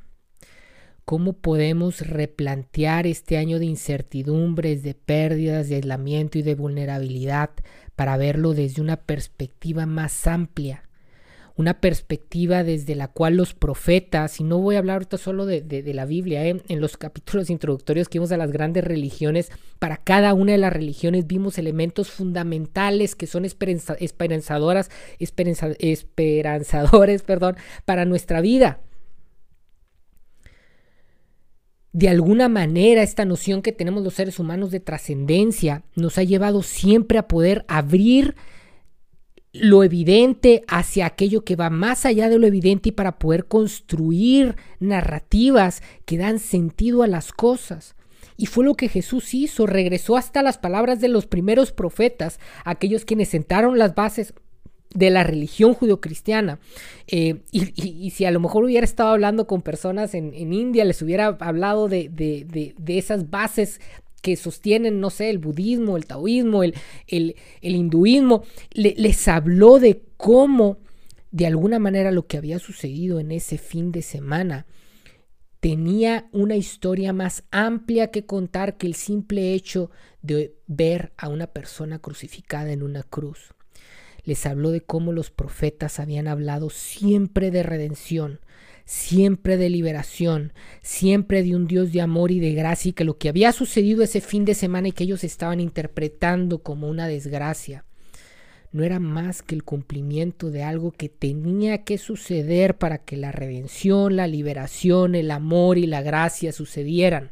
¿Cómo 1.04 1.34
podemos 1.34 2.00
replantear 2.00 3.06
este 3.06 3.36
año 3.36 3.60
de 3.60 3.66
incertidumbres, 3.66 4.82
de 4.82 4.94
pérdidas, 4.94 5.68
de 5.68 5.76
aislamiento 5.76 6.38
y 6.38 6.42
de 6.42 6.56
vulnerabilidad 6.56 7.50
para 7.94 8.16
verlo 8.16 8.52
desde 8.52 8.82
una 8.82 8.96
perspectiva 8.96 9.86
más 9.86 10.26
amplia? 10.26 10.82
Una 11.56 11.80
perspectiva 11.80 12.64
desde 12.64 12.94
la 12.94 13.08
cual 13.08 13.36
los 13.36 13.54
profetas, 13.54 14.40
y 14.40 14.44
no 14.44 14.58
voy 14.58 14.76
a 14.76 14.78
hablar 14.78 14.96
ahorita 14.96 15.18
solo 15.18 15.46
de, 15.46 15.82
la 15.94 16.04
Biblia, 16.04 16.46
¿eh? 16.46 16.62
en 16.68 16.80
los 16.80 16.96
capítulos 16.96 17.50
introductorios 17.56 18.08
que 18.08 18.18
vimos 18.18 18.32
a 18.32 18.36
las 18.36 18.52
grandes 18.52 18.84
religiones, 18.84 19.50
para 19.78 19.96
cada 19.96 20.34
una 20.34 20.52
de 20.52 20.58
las 20.58 20.72
religiones 20.72 21.26
vimos 21.26 21.58
elementos 21.58 22.10
fundamentales 22.10 23.14
que 23.14 23.26
son 23.26 23.44
esperanzadoras, 23.44 24.90
esperanzadores 25.18 27.22
perdón, 27.26 27.56
para 27.84 28.04
nuestra 28.04 28.40
vida. 28.40 28.80
De 31.92 32.10
alguna 32.10 32.50
manera, 32.50 33.02
esta 33.02 33.24
noción 33.24 33.62
que 33.62 33.72
tenemos 33.72 34.04
los 34.04 34.12
seres 34.12 34.38
humanos 34.38 34.70
de 34.70 34.80
trascendencia 34.80 35.82
nos 35.94 36.18
ha 36.18 36.24
llevado 36.24 36.62
siempre 36.62 37.16
a 37.16 37.26
poder 37.26 37.64
abrir 37.68 38.34
lo 39.60 39.82
evidente 39.82 40.62
hacia 40.68 41.06
aquello 41.06 41.44
que 41.44 41.56
va 41.56 41.70
más 41.70 42.06
allá 42.06 42.28
de 42.28 42.38
lo 42.38 42.46
evidente 42.46 42.90
y 42.90 42.92
para 42.92 43.18
poder 43.18 43.46
construir 43.46 44.56
narrativas 44.80 45.82
que 46.04 46.18
dan 46.18 46.38
sentido 46.38 47.02
a 47.02 47.06
las 47.06 47.32
cosas. 47.32 47.94
Y 48.36 48.46
fue 48.46 48.64
lo 48.64 48.74
que 48.74 48.88
Jesús 48.88 49.32
hizo, 49.34 49.66
regresó 49.66 50.16
hasta 50.16 50.42
las 50.42 50.58
palabras 50.58 51.00
de 51.00 51.08
los 51.08 51.26
primeros 51.26 51.72
profetas, 51.72 52.38
aquellos 52.64 53.04
quienes 53.04 53.28
sentaron 53.28 53.78
las 53.78 53.94
bases 53.94 54.34
de 54.94 55.10
la 55.10 55.24
religión 55.24 55.74
judio-cristiana. 55.74 56.58
Eh, 57.06 57.42
y, 57.50 58.10
si 58.10 58.24
a 58.24 58.30
lo 58.30 58.40
mejor 58.40 58.64
hubiera 58.64 58.84
estado 58.84 59.10
hablando 59.10 59.46
con 59.46 59.62
personas 59.62 60.14
en, 60.14 60.34
India, 60.52 60.84
les 60.84 61.00
hubiera 61.02 61.36
hablado 61.40 61.88
de, 61.88 62.08
de 62.10 62.98
esas 62.98 63.30
bases 63.30 63.80
que 64.22 64.36
sostienen, 64.36 65.00
no 65.00 65.10
sé, 65.10 65.30
el 65.30 65.38
budismo, 65.38 65.96
el 65.96 66.06
taoísmo, 66.06 66.62
el, 66.62 66.74
el, 67.06 67.34
hinduismo, 67.60 68.44
les 68.72 69.28
habló 69.28 69.78
de 69.78 70.02
cómo, 70.16 70.78
de 71.30 71.46
alguna 71.46 71.78
manera, 71.78 72.10
lo 72.10 72.26
que 72.26 72.36
había 72.36 72.58
sucedido 72.58 73.20
en 73.20 73.30
ese 73.30 73.58
fin 73.58 73.92
de 73.92 74.02
semana 74.02 74.66
tenía 75.60 76.28
una 76.32 76.56
historia 76.56 77.12
más 77.12 77.44
amplia 77.50 78.10
que 78.10 78.24
contar 78.24 78.76
que 78.76 78.86
el 78.86 78.94
simple 78.94 79.52
hecho 79.52 79.90
de 80.22 80.54
ver 80.66 81.12
a 81.16 81.28
una 81.28 81.48
persona 81.48 81.98
crucificada 81.98 82.72
en 82.72 82.82
una 82.82 83.02
cruz. 83.02 83.54
Les 84.24 84.44
habló 84.46 84.70
de 84.70 84.80
cómo 84.80 85.12
los 85.12 85.30
profetas 85.30 86.00
habían 86.00 86.28
hablado 86.28 86.70
siempre 86.70 87.50
de 87.50 87.62
redención, 87.62 88.40
siempre 88.86 89.58
de 89.58 89.68
liberación, 89.68 90.54
siempre 90.80 91.42
de 91.42 91.54
un 91.54 91.66
Dios 91.66 91.92
de 91.92 92.00
amor 92.00 92.30
y 92.30 92.40
de 92.40 92.54
gracia 92.54 92.88
y 92.88 92.92
que 92.94 93.04
lo 93.04 93.18
que 93.18 93.28
había 93.28 93.52
sucedido 93.52 94.02
ese 94.02 94.22
fin 94.22 94.46
de 94.46 94.54
semana 94.54 94.88
y 94.88 94.92
que 94.92 95.04
ellos 95.04 95.24
estaban 95.24 95.60
interpretando 95.60 96.62
como 96.62 96.88
una 96.88 97.06
desgracia 97.06 97.84
no 98.76 98.84
era 98.84 99.00
más 99.00 99.42
que 99.42 99.54
el 99.54 99.64
cumplimiento 99.64 100.50
de 100.50 100.62
algo 100.62 100.92
que 100.92 101.08
tenía 101.08 101.84
que 101.84 101.96
suceder 101.98 102.76
para 102.76 102.98
que 102.98 103.16
la 103.16 103.32
redención, 103.32 104.16
la 104.16 104.26
liberación, 104.26 105.14
el 105.14 105.30
amor 105.30 105.78
y 105.78 105.86
la 105.86 106.02
gracia 106.02 106.52
sucedieran. 106.52 107.30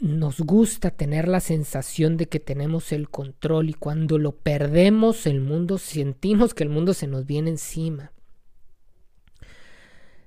Nos 0.00 0.40
gusta 0.40 0.90
tener 0.90 1.28
la 1.28 1.40
sensación 1.40 2.16
de 2.16 2.28
que 2.28 2.40
tenemos 2.40 2.92
el 2.92 3.08
control 3.08 3.70
y 3.70 3.74
cuando 3.74 4.18
lo 4.18 4.36
perdemos 4.36 5.26
el 5.26 5.40
mundo 5.40 5.78
sentimos 5.78 6.54
que 6.54 6.64
el 6.64 6.70
mundo 6.70 6.94
se 6.94 7.06
nos 7.06 7.26
viene 7.26 7.50
encima. 7.50 8.12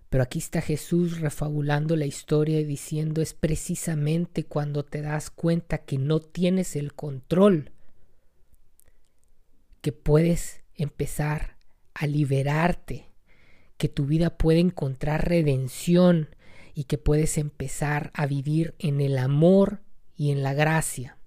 Pero 0.10 0.24
aquí 0.24 0.40
está 0.40 0.62
Jesús 0.62 1.20
refabulando 1.20 1.96
la 1.96 2.06
historia 2.06 2.60
y 2.60 2.64
diciendo 2.64 3.22
es 3.22 3.34
precisamente 3.34 4.46
cuando 4.46 4.84
te 4.84 5.02
das 5.02 5.30
cuenta 5.30 5.80
que 5.80 5.98
no 5.98 6.20
tienes 6.20 6.76
el 6.76 6.94
control 6.94 7.72
que 9.82 9.92
puedes 9.92 10.62
empezar 10.76 11.58
a 11.94 12.08
liberarte, 12.08 13.12
que 13.78 13.90
tu 13.90 14.06
vida 14.06 14.38
puede 14.38 14.60
encontrar 14.60 15.28
redención 15.28 16.30
y 16.78 16.84
que 16.84 17.00
puedes 17.00 17.40
empezar 17.40 18.12
a 18.14 18.28
vivir 18.28 18.76
en 18.78 19.02
el 19.02 19.18
amor 19.18 19.82
y 20.16 20.30
en 20.30 20.44
la 20.44 20.54
gracia. 20.54 21.18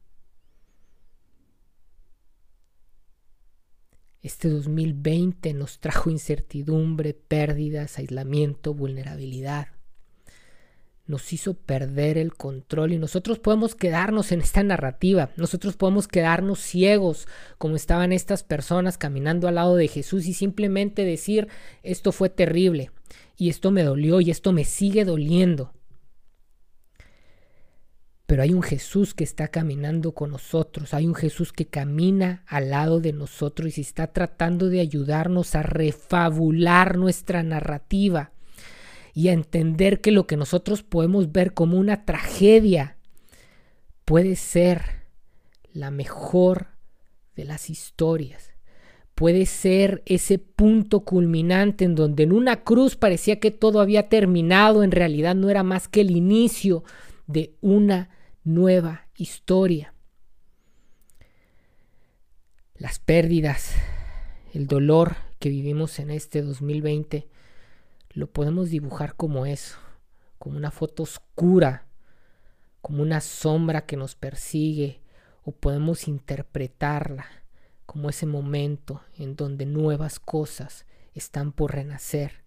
Este 4.22 4.48
2020 4.48 5.52
nos 5.54 5.80
trajo 5.80 6.08
incertidumbre, 6.08 7.14
pérdidas, 7.14 7.98
aislamiento, 7.98 8.74
vulnerabilidad. 8.74 9.66
Nos 11.06 11.32
hizo 11.32 11.54
perder 11.54 12.16
el 12.16 12.32
control 12.34 12.92
y 12.92 12.98
nosotros 12.98 13.40
podemos 13.40 13.74
quedarnos 13.74 14.30
en 14.30 14.42
esta 14.42 14.62
narrativa, 14.62 15.30
nosotros 15.36 15.76
podemos 15.76 16.06
quedarnos 16.06 16.60
ciegos 16.60 17.26
como 17.58 17.74
estaban 17.74 18.12
estas 18.12 18.44
personas 18.44 18.98
caminando 18.98 19.48
al 19.48 19.56
lado 19.56 19.74
de 19.74 19.88
Jesús 19.88 20.28
y 20.28 20.32
simplemente 20.32 21.04
decir, 21.04 21.48
esto 21.82 22.12
fue 22.12 22.28
terrible, 22.28 22.92
y 23.40 23.48
esto 23.48 23.70
me 23.70 23.82
dolió 23.82 24.20
y 24.20 24.30
esto 24.30 24.52
me 24.52 24.64
sigue 24.64 25.06
doliendo. 25.06 25.72
Pero 28.26 28.42
hay 28.42 28.52
un 28.52 28.62
Jesús 28.62 29.14
que 29.14 29.24
está 29.24 29.48
caminando 29.48 30.12
con 30.12 30.30
nosotros, 30.30 30.92
hay 30.92 31.06
un 31.06 31.14
Jesús 31.14 31.50
que 31.50 31.66
camina 31.66 32.44
al 32.46 32.68
lado 32.68 33.00
de 33.00 33.14
nosotros 33.14 33.78
y 33.78 33.80
está 33.80 34.08
tratando 34.08 34.68
de 34.68 34.80
ayudarnos 34.80 35.54
a 35.54 35.62
refabular 35.62 36.98
nuestra 36.98 37.42
narrativa 37.42 38.30
y 39.14 39.28
a 39.28 39.32
entender 39.32 40.02
que 40.02 40.10
lo 40.10 40.26
que 40.26 40.36
nosotros 40.36 40.82
podemos 40.82 41.32
ver 41.32 41.54
como 41.54 41.78
una 41.78 42.04
tragedia 42.04 42.98
puede 44.04 44.36
ser 44.36 44.82
la 45.72 45.90
mejor 45.90 46.68
de 47.36 47.46
las 47.46 47.70
historias 47.70 48.50
puede 49.20 49.44
ser 49.44 50.02
ese 50.06 50.38
punto 50.38 51.00
culminante 51.00 51.84
en 51.84 51.94
donde 51.94 52.22
en 52.22 52.32
una 52.32 52.64
cruz 52.64 52.96
parecía 52.96 53.38
que 53.38 53.50
todo 53.50 53.82
había 53.82 54.08
terminado, 54.08 54.82
en 54.82 54.92
realidad 54.92 55.34
no 55.34 55.50
era 55.50 55.62
más 55.62 55.88
que 55.88 56.00
el 56.00 56.10
inicio 56.10 56.84
de 57.26 57.54
una 57.60 58.08
nueva 58.44 59.08
historia. 59.14 59.92
Las 62.76 62.98
pérdidas, 62.98 63.74
el 64.54 64.66
dolor 64.66 65.16
que 65.38 65.50
vivimos 65.50 65.98
en 65.98 66.10
este 66.10 66.40
2020, 66.40 67.28
lo 68.14 68.26
podemos 68.26 68.70
dibujar 68.70 69.16
como 69.16 69.44
eso, 69.44 69.76
como 70.38 70.56
una 70.56 70.70
foto 70.70 71.02
oscura, 71.02 71.84
como 72.80 73.02
una 73.02 73.20
sombra 73.20 73.84
que 73.84 73.98
nos 73.98 74.14
persigue, 74.14 75.02
o 75.42 75.52
podemos 75.52 76.08
interpretarla 76.08 77.39
como 77.90 78.08
ese 78.08 78.24
momento 78.24 79.02
en 79.18 79.34
donde 79.34 79.66
nuevas 79.66 80.20
cosas 80.20 80.86
están 81.12 81.50
por 81.50 81.74
renacer, 81.74 82.44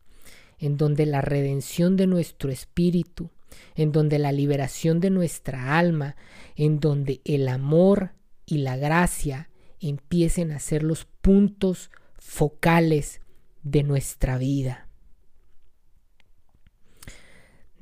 en 0.58 0.77
donde 0.77 1.06
la 1.06 1.19
redención 1.19 1.97
de 1.97 2.08
nuestro 2.08 2.49
espíritu, 2.49 3.29
en 3.75 3.91
donde 3.91 4.19
la 4.19 4.32
liberación 4.32 5.01
de 5.01 5.10
nuestra 5.10 5.77
alma, 5.77 6.15
en 6.56 6.79
donde 6.79 7.19
el 7.25 7.49
amor 7.49 8.13
y 8.45 8.60
la 8.60 8.77
gracia 8.77 9.49
empiecen 9.82 10.53
a 10.53 10.60
ser 10.60 10.82
los 10.82 11.03
puntos 11.03 11.91
focales 12.17 13.19
de 13.63 13.84
nuestra 13.84 14.38
vida. 14.38 14.88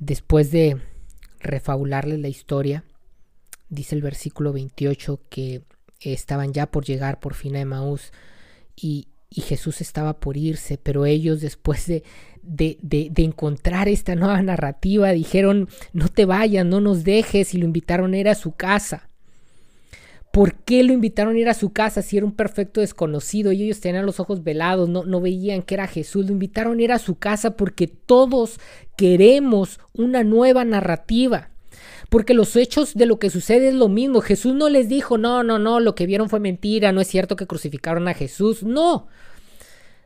Después 0.00 0.50
de 0.50 0.82
refabularles 1.38 2.18
la 2.18 2.28
historia, 2.28 2.82
dice 3.68 3.94
el 3.94 4.02
versículo 4.02 4.52
28 4.52 5.20
que 5.30 5.62
estaban 6.04 6.52
ya 6.52 6.66
por 6.66 6.84
llegar 6.84 7.20
por 7.20 7.34
fin 7.34 7.56
a 7.56 7.60
Emaús 7.60 8.12
y, 8.76 9.08
y 9.30 9.42
Jesús 9.42 9.80
estaba 9.80 10.20
por 10.20 10.36
irse, 10.36 10.78
pero 10.78 11.06
ellos 11.06 11.40
después 11.40 11.86
de, 11.86 12.02
de, 12.42 12.78
de, 12.80 13.22
encontrar 13.22 13.88
esta 13.88 14.14
nueva 14.14 14.42
narrativa 14.42 15.10
dijeron, 15.10 15.68
no 15.92 16.08
te 16.08 16.24
vayas, 16.24 16.66
no 16.66 16.80
nos 16.80 17.04
dejes 17.04 17.54
y 17.54 17.58
lo 17.58 17.64
invitaron 17.64 18.14
a 18.14 18.18
ir 18.18 18.28
a 18.28 18.34
su 18.34 18.52
casa. 18.52 19.08
¿Por 20.32 20.54
qué 20.54 20.82
lo 20.82 20.94
invitaron 20.94 21.36
a 21.36 21.38
ir 21.38 21.48
a 21.50 21.54
su 21.54 21.74
casa 21.74 22.00
si 22.00 22.16
era 22.16 22.24
un 22.24 22.32
perfecto 22.32 22.80
desconocido 22.80 23.52
y 23.52 23.64
ellos 23.64 23.80
tenían 23.80 24.06
los 24.06 24.18
ojos 24.18 24.42
velados, 24.42 24.88
no, 24.88 25.04
no 25.04 25.20
veían 25.20 25.62
que 25.62 25.74
era 25.74 25.86
Jesús? 25.86 26.26
Lo 26.26 26.32
invitaron 26.32 26.78
a 26.78 26.82
ir 26.82 26.92
a 26.92 26.98
su 26.98 27.16
casa 27.16 27.54
porque 27.56 27.86
todos 27.86 28.58
queremos 28.96 29.78
una 29.92 30.24
nueva 30.24 30.64
narrativa 30.64 31.51
porque 32.08 32.34
los 32.34 32.56
hechos 32.56 32.94
de 32.94 33.06
lo 33.06 33.18
que 33.18 33.30
sucede 33.30 33.68
es 33.68 33.74
lo 33.74 33.88
mismo. 33.88 34.20
Jesús 34.20 34.54
no 34.54 34.68
les 34.68 34.88
dijo, 34.88 35.18
no, 35.18 35.42
no, 35.42 35.58
no, 35.58 35.80
lo 35.80 35.94
que 35.94 36.06
vieron 36.06 36.28
fue 36.28 36.40
mentira, 36.40 36.92
no 36.92 37.00
es 37.00 37.08
cierto 37.08 37.36
que 37.36 37.46
crucificaron 37.46 38.08
a 38.08 38.14
Jesús. 38.14 38.62
No, 38.62 39.08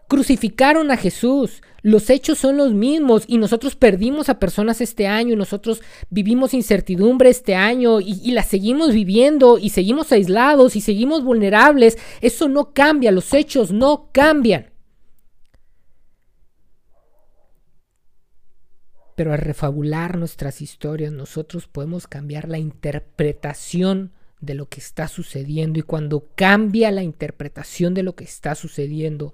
crucificaron 0.09 0.91
a 0.91 0.97
Jesús. 0.97 1.63
Los 1.83 2.11
hechos 2.11 2.39
son 2.39 2.57
los 2.57 2.73
mismos 2.73 3.25
y 3.27 3.39
nosotros 3.39 3.77
perdimos 3.77 4.29
a 4.29 4.39
personas 4.39 4.81
este 4.81 5.07
año 5.07 5.35
y 5.35 5.37
nosotros 5.37 5.83
vivimos 6.11 6.53
incertidumbre 6.53 7.31
este 7.31 7.55
año 7.55 8.01
y, 8.01 8.21
y, 8.25 8.33
la 8.33 8.43
seguimos 8.43 8.93
viviendo 8.93 9.59
y 9.59 9.71
seguimos 9.71 10.11
aislados 10.11 10.75
y 10.75 10.81
seguimos 10.81 11.23
vulnerables. 11.23 11.97
Eso 12.21 12.49
no 12.49 12.73
cambia, 12.73 13.13
los 13.13 13.33
hechos 13.35 13.71
no 13.71 14.09
cambian. 14.13 14.76
Pero 19.17 19.33
al 19.33 19.39
refabular 19.39 20.17
nuestras 20.17 20.63
historias 20.63 21.11
nosotros 21.11 21.67
podemos 21.67 22.07
cambiar 22.07 22.49
la 22.49 22.59
interpretación 22.59 24.13
de 24.41 24.55
lo 24.55 24.69
que 24.69 24.79
está 24.79 25.09
sucediendo 25.09 25.79
y 25.81 25.83
cuando 25.83 26.29
cambia 26.37 26.93
la 26.93 27.03
interpretación 27.03 27.95
de 27.95 28.05
lo 28.05 28.15
que 28.15 28.25
está 28.25 28.55
sucediendo 28.55 29.33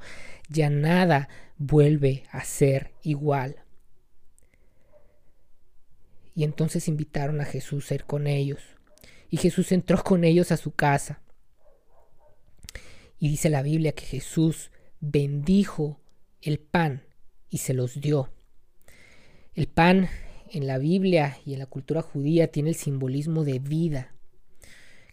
ya 0.48 0.70
nada 0.70 1.28
vuelve 1.58 2.24
a 2.30 2.44
ser 2.44 2.92
igual. 3.02 3.56
Y 6.34 6.44
entonces 6.44 6.88
invitaron 6.88 7.40
a 7.40 7.44
Jesús 7.44 7.90
a 7.90 7.94
ir 7.94 8.04
con 8.04 8.26
ellos. 8.26 8.60
Y 9.28 9.36
Jesús 9.36 9.72
entró 9.72 10.02
con 10.02 10.24
ellos 10.24 10.52
a 10.52 10.56
su 10.56 10.72
casa. 10.72 11.20
Y 13.18 13.28
dice 13.28 13.50
la 13.50 13.62
Biblia 13.62 13.92
que 13.92 14.04
Jesús 14.04 14.70
bendijo 15.00 16.00
el 16.40 16.58
pan 16.58 17.04
y 17.50 17.58
se 17.58 17.74
los 17.74 18.00
dio. 18.00 18.30
El 19.54 19.66
pan 19.66 20.08
en 20.50 20.66
la 20.66 20.78
Biblia 20.78 21.36
y 21.44 21.52
en 21.52 21.58
la 21.58 21.66
cultura 21.66 22.00
judía 22.00 22.46
tiene 22.46 22.70
el 22.70 22.74
simbolismo 22.74 23.44
de 23.44 23.58
vida. 23.58 24.14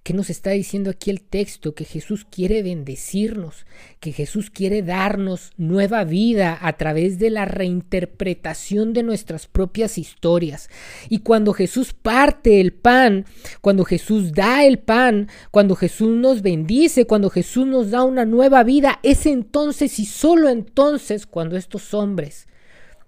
¿Qué 0.01 0.13
nos 0.13 0.29
está 0.29 0.51
diciendo 0.51 0.91
aquí 0.91 1.09
el 1.09 1.21
texto? 1.21 1.75
Que 1.75 1.83
Jesús 1.83 2.23
quiere 2.23 2.63
bendecirnos, 2.63 3.65
que 3.99 4.13
Jesús 4.13 4.49
quiere 4.49 4.81
darnos 4.81 5.51
nueva 5.57 6.05
vida 6.05 6.57
a 6.61 6.77
través 6.77 7.19
de 7.19 7.31
la 7.31 7.43
reinterpretación 7.43 8.93
de 8.93 9.03
nuestras 9.03 9.45
propias 9.45 9.97
historias. 9.97 10.69
Y 11.09 11.19
cuando 11.19 11.51
Jesús 11.51 11.91
parte 11.91 12.61
el 12.61 12.71
pan, 12.71 13.25
cuando 13.59 13.83
Jesús 13.83 14.31
da 14.31 14.63
el 14.63 14.79
pan, 14.79 15.27
cuando 15.51 15.75
Jesús 15.75 16.15
nos 16.15 16.41
bendice, 16.41 17.05
cuando 17.05 17.29
Jesús 17.29 17.67
nos 17.67 17.91
da 17.91 18.03
una 18.03 18.23
nueva 18.23 18.63
vida, 18.63 19.01
es 19.03 19.25
entonces 19.25 19.99
y 19.99 20.05
solo 20.05 20.47
entonces 20.47 21.25
cuando 21.25 21.57
estos 21.57 21.93
hombres 21.93 22.47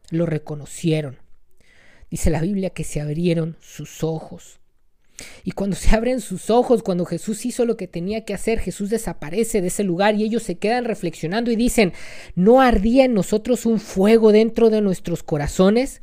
lo 0.09 0.25
reconocieron. 0.25 1.20
Dice 2.11 2.29
la 2.29 2.41
Biblia 2.41 2.71
que 2.71 2.83
se 2.83 2.99
abrieron 2.99 3.55
sus 3.61 4.03
ojos. 4.03 4.59
Y 5.43 5.51
cuando 5.51 5.75
se 5.75 5.95
abren 5.95 6.19
sus 6.19 6.49
ojos, 6.49 6.83
cuando 6.83 7.05
Jesús 7.05 7.45
hizo 7.45 7.65
lo 7.65 7.77
que 7.77 7.87
tenía 7.87 8.25
que 8.25 8.33
hacer, 8.33 8.59
Jesús 8.59 8.89
desaparece 8.89 9.61
de 9.61 9.67
ese 9.67 9.83
lugar 9.83 10.15
y 10.15 10.23
ellos 10.23 10.43
se 10.43 10.57
quedan 10.57 10.83
reflexionando 10.83 11.51
y 11.51 11.55
dicen, 11.55 11.93
¿no 12.35 12.61
ardía 12.61 13.05
en 13.05 13.13
nosotros 13.13 13.65
un 13.65 13.79
fuego 13.79 14.31
dentro 14.31 14.69
de 14.69 14.81
nuestros 14.81 15.23
corazones? 15.23 16.01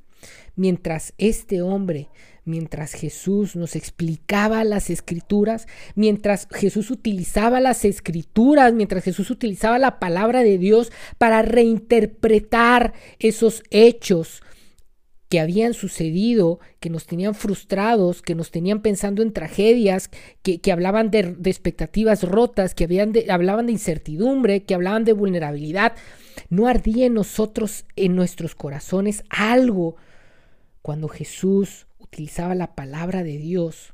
Mientras 0.57 1.12
este 1.18 1.61
hombre, 1.62 2.09
mientras 2.44 2.92
Jesús 2.92 3.55
nos 3.55 3.77
explicaba 3.77 4.64
las 4.64 4.90
escrituras, 4.90 5.66
mientras 5.94 6.49
Jesús 6.51 6.90
utilizaba 6.90 7.61
las 7.61 7.85
escrituras, 7.85 8.73
mientras 8.73 9.05
Jesús 9.05 9.31
utilizaba 9.31 9.79
la 9.79 9.99
palabra 9.99 10.42
de 10.42 10.59
Dios 10.59 10.90
para 11.18 11.42
reinterpretar 11.42 12.94
esos 13.18 13.62
hechos, 13.71 14.42
que 15.29 15.41
habían 15.41 15.75
sucedido, 15.75 16.59
que 16.81 16.88
nos 16.88 17.07
tenían 17.07 17.35
frustrados, 17.35 18.23
que 18.23 18.35
nos 18.35 18.51
tenían 18.51 18.81
pensando 18.81 19.23
en 19.23 19.33
tragedias, 19.33 20.11
que, 20.43 20.61
hablaban 20.73 21.11
de, 21.11 21.37
expectativas 21.45 22.23
rotas, 22.23 22.75
que 22.75 22.85
hablaban 23.31 23.67
de 23.67 23.73
incertidumbre, 23.73 24.64
que 24.64 24.75
hablaban 24.75 25.05
de 25.05 25.12
vulnerabilidad. 25.12 25.95
¿No 26.49 26.67
ardía 26.67 27.07
en 27.07 27.14
nosotros, 27.14 27.85
en 27.95 28.17
nuestros 28.17 28.55
corazones, 28.55 29.23
algo 29.29 29.97
cuando 30.81 31.09
Jesús 31.09 31.87
utilizaba 31.99 32.55
la 32.55 32.75
palabra 32.75 33.23
de 33.23 33.37
Dios 33.37 33.93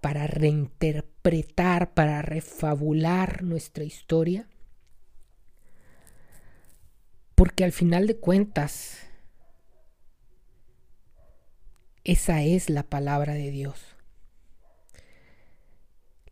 para 0.00 0.26
reinterpretar, 0.26 1.94
para 1.94 2.22
refabular 2.22 3.44
nuestra 3.44 3.84
historia? 3.84 4.48
Porque 7.36 7.62
al 7.62 7.72
final 7.72 8.08
de 8.08 8.16
cuentas, 8.16 8.98
esa 12.04 12.42
es 12.42 12.68
la 12.68 12.84
palabra 12.84 13.32
de 13.32 13.50
Dios. 13.50 13.80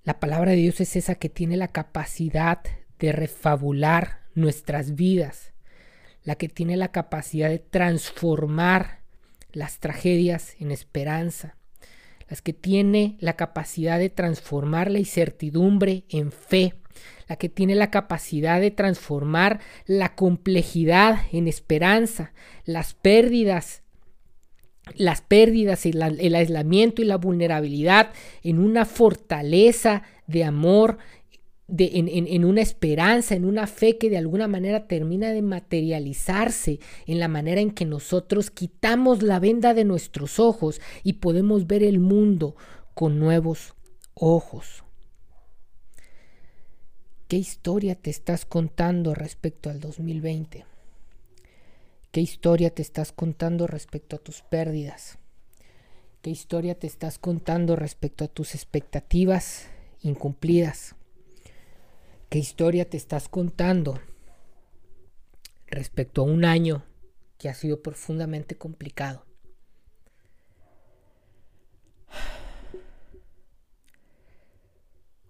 La 0.04 0.20
palabra 0.20 0.50
de 0.50 0.58
Dios 0.58 0.80
es 0.80 0.96
esa 0.96 1.14
que 1.14 1.28
tiene 1.28 1.56
la 1.56 1.68
capacidad 1.68 2.60
de 2.98 3.12
refabular 3.12 4.20
nuestras 4.34 4.94
vidas, 4.94 5.52
la 6.24 6.34
que 6.34 6.48
tiene 6.48 6.76
la 6.76 6.88
capacidad 6.88 7.48
de 7.48 7.58
transformar 7.58 9.00
las 9.52 9.78
tragedias 9.78 10.56
en 10.58 10.70
esperanza, 10.70 11.56
las 12.28 12.42
que 12.42 12.52
tiene 12.52 13.16
la 13.20 13.34
capacidad 13.34 13.98
de 13.98 14.10
transformar 14.10 14.90
la 14.90 14.98
incertidumbre 14.98 16.04
en 16.08 16.32
fe, 16.32 16.74
la 17.28 17.36
que 17.36 17.48
tiene 17.48 17.74
la 17.74 17.90
capacidad 17.90 18.60
de 18.60 18.70
transformar 18.70 19.60
la 19.86 20.14
complejidad 20.14 21.20
en 21.32 21.48
esperanza, 21.48 22.32
las 22.64 22.94
pérdidas 22.94 23.81
las 24.96 25.20
pérdidas, 25.20 25.86
el, 25.86 26.02
el 26.20 26.34
aislamiento 26.34 27.02
y 27.02 27.04
la 27.04 27.16
vulnerabilidad 27.16 28.10
en 28.42 28.58
una 28.58 28.84
fortaleza 28.84 30.02
de 30.26 30.44
amor, 30.44 30.98
de, 31.68 31.90
en, 31.94 32.08
en, 32.08 32.44
una 32.44 32.60
esperanza, 32.60 33.34
en 33.34 33.44
una 33.44 33.66
fe 33.66 33.96
que 33.96 34.10
de 34.10 34.18
alguna 34.18 34.48
manera 34.48 34.88
termina 34.88 35.30
de 35.30 35.42
materializarse 35.42 36.80
en 37.06 37.20
la 37.20 37.28
manera 37.28 37.60
en 37.60 37.70
que 37.70 37.86
nosotros 37.86 38.50
quitamos 38.50 39.22
la 39.22 39.38
venda 39.38 39.72
de 39.72 39.84
nuestros 39.84 40.38
ojos 40.38 40.80
y 41.02 41.14
podemos 41.14 41.66
ver 41.66 41.82
el 41.82 42.00
mundo 42.00 42.56
con 42.94 43.18
nuevos 43.18 43.74
ojos. 44.14 44.84
¿Qué 47.28 47.36
historia 47.36 47.94
te 47.94 48.10
estás 48.10 48.44
contando 48.44 49.14
respecto 49.14 49.70
al 49.70 49.80
2020? 49.80 50.66
¿Qué 52.12 52.20
historia 52.20 52.68
te 52.68 52.82
estás 52.82 53.10
contando 53.10 53.66
respecto 53.66 54.16
a 54.16 54.18
tus 54.18 54.42
pérdidas? 54.42 55.16
¿Qué 56.20 56.28
historia 56.28 56.78
te 56.78 56.86
estás 56.86 57.18
contando 57.18 57.74
respecto 57.74 58.22
a 58.24 58.28
tus 58.28 58.54
expectativas 58.54 59.70
incumplidas? 60.02 60.94
¿Qué 62.28 62.38
historia 62.38 62.84
te 62.84 62.98
estás 62.98 63.30
contando 63.30 63.98
respecto 65.64 66.20
a 66.20 66.24
un 66.24 66.44
año 66.44 66.84
que 67.38 67.48
ha 67.48 67.54
sido 67.54 67.80
profundamente 67.80 68.58
complicado? 68.58 69.24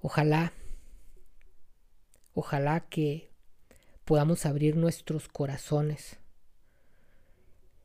Ojalá, 0.01 0.53
ojalá 2.35 2.88
que 2.88 3.31
podamos 4.05 4.47
abrir 4.47 4.75
nuestros 4.75 5.29
corazones 5.29 6.18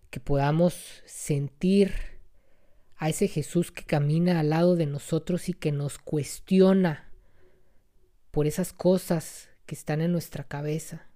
que 0.10 0.20
podamos 0.20 1.04
sentir 1.06 1.94
a 2.98 3.10
ese 3.10 3.28
Jesús 3.28 3.72
que 3.72 3.84
camina 3.84 4.40
al 4.40 4.50
lado 4.50 4.76
de 4.76 4.86
nosotros 4.86 5.50
y 5.50 5.54
que 5.54 5.72
nos 5.72 5.98
cuestiona 5.98 7.12
por 8.32 8.48
esas 8.48 8.74
cosas 8.74 9.50
que 9.66 9.76
están 9.76 10.02
en 10.02 10.12
nuestra 10.12 10.44
cabeza, 10.44 11.08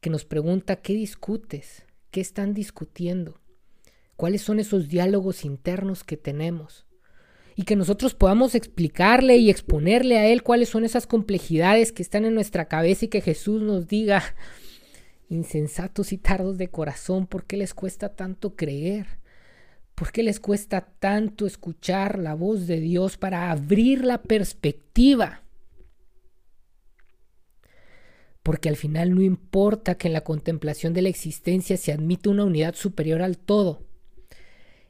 que 0.00 0.10
nos 0.10 0.24
pregunta 0.24 0.76
qué 0.76 0.94
discutes, 0.94 1.84
qué 2.10 2.20
están 2.20 2.54
discutiendo, 2.54 3.40
cuáles 4.16 4.42
son 4.42 4.60
esos 4.60 4.88
diálogos 4.88 5.44
internos 5.44 6.04
que 6.04 6.16
tenemos, 6.16 6.86
y 7.56 7.64
que 7.64 7.74
nosotros 7.74 8.14
podamos 8.14 8.54
explicarle 8.54 9.36
y 9.38 9.50
exponerle 9.50 10.16
a 10.16 10.28
Él 10.28 10.44
cuáles 10.44 10.68
son 10.68 10.84
esas 10.84 11.08
complejidades 11.08 11.90
que 11.90 12.02
están 12.02 12.24
en 12.24 12.34
nuestra 12.34 12.68
cabeza 12.68 13.06
y 13.06 13.08
que 13.08 13.20
Jesús 13.20 13.60
nos 13.60 13.88
diga, 13.88 14.22
insensatos 15.28 16.12
y 16.12 16.18
tardos 16.18 16.58
de 16.58 16.68
corazón, 16.68 17.26
¿por 17.26 17.44
qué 17.44 17.56
les 17.56 17.74
cuesta 17.74 18.16
tanto 18.16 18.56
creer? 18.56 19.18
¿Por 19.94 20.12
qué 20.12 20.22
les 20.22 20.40
cuesta 20.40 20.80
tanto 20.98 21.46
escuchar 21.46 22.18
la 22.18 22.34
voz 22.34 22.66
de 22.66 22.80
Dios 22.80 23.16
para 23.16 23.50
abrir 23.50 24.04
la 24.04 24.22
perspectiva? 24.22 25.42
porque 28.48 28.70
al 28.70 28.76
final 28.76 29.14
no 29.14 29.20
importa 29.20 29.96
que 29.96 30.08
en 30.08 30.14
la 30.14 30.22
contemplación 30.22 30.94
de 30.94 31.02
la 31.02 31.10
existencia 31.10 31.76
se 31.76 31.92
admita 31.92 32.30
una 32.30 32.46
unidad 32.46 32.74
superior 32.74 33.20
al 33.20 33.36
todo. 33.36 33.82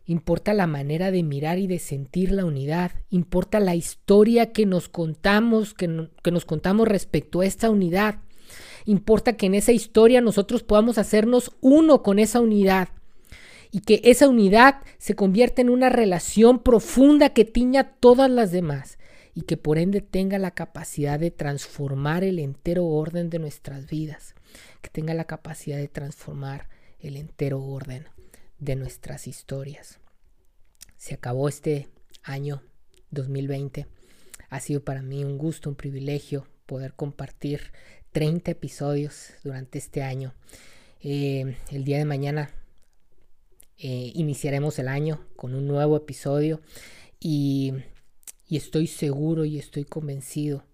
Importa 0.07 0.55
la 0.55 0.69
manera 0.69 1.11
de 1.11 1.25
mirar 1.25 1.59
y 1.59 1.67
de 1.67 1.81
sentir 1.81 2.31
la 2.31 2.45
unidad. 2.45 2.93
Importa 3.11 3.59
la 3.59 3.75
historia 3.75 4.53
que 4.53 4.65
nos 4.65 4.89
contamos, 4.89 5.75
que, 5.75 6.09
que 6.23 6.31
nos 6.31 6.45
contamos 6.45 6.87
respecto 6.87 7.41
a 7.41 7.47
esta 7.47 7.69
unidad. 7.69 8.21
Importa 8.89 9.37
que 9.37 9.45
en 9.45 9.55
esa 9.55 9.73
historia 9.73 10.23
nosotros 10.23 10.63
podamos 10.63 10.97
hacernos 10.97 11.53
uno 11.61 12.03
con 12.03 12.19
esa 12.19 12.41
unidad 12.41 12.89
y 13.71 13.81
que 13.81 14.01
esa 14.03 14.27
unidad 14.27 14.77
se 14.97 15.15
convierta 15.15 15.61
en 15.61 15.69
una 15.69 15.91
relación 15.91 16.63
profunda 16.63 17.35
que 17.35 17.45
tiña 17.45 17.93
todas 18.01 18.31
las 18.31 18.51
demás 18.51 18.97
y 19.35 19.43
que 19.43 19.59
por 19.59 19.77
ende 19.77 20.01
tenga 20.01 20.39
la 20.39 20.53
capacidad 20.53 21.21
de 21.21 21.31
transformar 21.31 22.25
el 22.25 22.39
entero 22.39 22.87
orden 22.87 23.29
de 23.29 23.39
nuestras 23.39 23.91
vidas, 23.91 24.35
que 24.81 24.89
tenga 24.89 25.13
la 25.13 25.27
capacidad 25.27 25.77
de 25.77 25.89
transformar 25.89 26.71
el 26.99 27.17
entero 27.17 27.63
orden 27.63 28.07
de 28.59 28.75
nuestras 28.75 29.27
historias. 29.27 29.99
Se 30.97 31.13
acabó 31.13 31.51
este 31.51 31.89
año 32.23 32.63
2020. 33.11 33.87
Ha 34.49 34.61
sido 34.61 34.83
para 34.83 35.03
mí 35.03 35.25
un 35.25 35.37
gusto, 35.37 35.69
un 35.69 35.77
privilegio 35.77 36.47
poder 36.65 36.93
compartir 36.95 37.73
30 38.19 38.51
episodios 38.51 39.29
durante 39.45 39.79
este 39.79 40.03
año. 40.03 40.35
Eh, 41.01 41.57
el 41.71 41.85
día 41.85 41.99
de 41.99 42.05
mañana 42.05 42.51
eh, 43.79 44.11
iniciaremos 44.13 44.81
el 44.81 44.89
año 44.89 45.25
con 45.37 45.55
un 45.55 45.69
nuevo 45.69 45.97
episodio 45.97 46.61
y, 47.21 47.75
estoy 48.51 48.89
seguro 48.89 49.45
y 49.45 49.57
estoy 49.57 49.85
convencido 49.85 50.65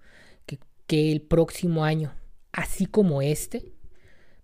que, 0.47 0.59
que 0.87 1.13
el 1.13 1.21
próximo 1.21 1.85
año, 1.85 2.15
así 2.51 2.87
como 2.87 3.21
este, 3.21 3.75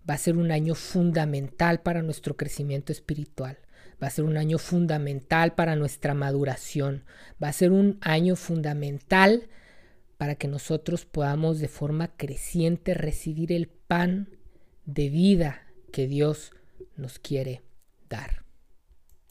va 0.07 0.13
a 0.13 0.19
ser 0.19 0.37
un 0.37 0.51
año 0.51 0.75
fundamental 0.75 1.81
para 1.81 2.03
nuestro 2.03 2.37
crecimiento 2.37 2.91
espiritual. 2.91 3.57
Va 4.01 4.09
a 4.09 4.11
ser 4.11 4.25
un 4.25 4.37
año 4.37 4.59
fundamental 4.59 5.55
para 5.55 5.75
nuestra 5.75 6.13
maduración. 6.13 7.03
Va 7.43 7.47
a 7.47 7.53
ser 7.53 7.71
un 7.71 7.97
año 8.01 8.35
fundamental 8.35 9.49
para 10.21 10.35
que 10.35 10.47
nosotros 10.47 11.05
podamos 11.05 11.57
de 11.57 11.67
forma 11.67 12.09
creciente 12.15 12.93
recibir 12.93 13.51
el 13.51 13.65
pan 13.65 14.29
de 14.85 15.09
vida 15.09 15.63
que 15.91 16.05
Dios 16.05 16.51
nos 16.95 17.17
quiere 17.17 17.63
dar. 18.07 18.40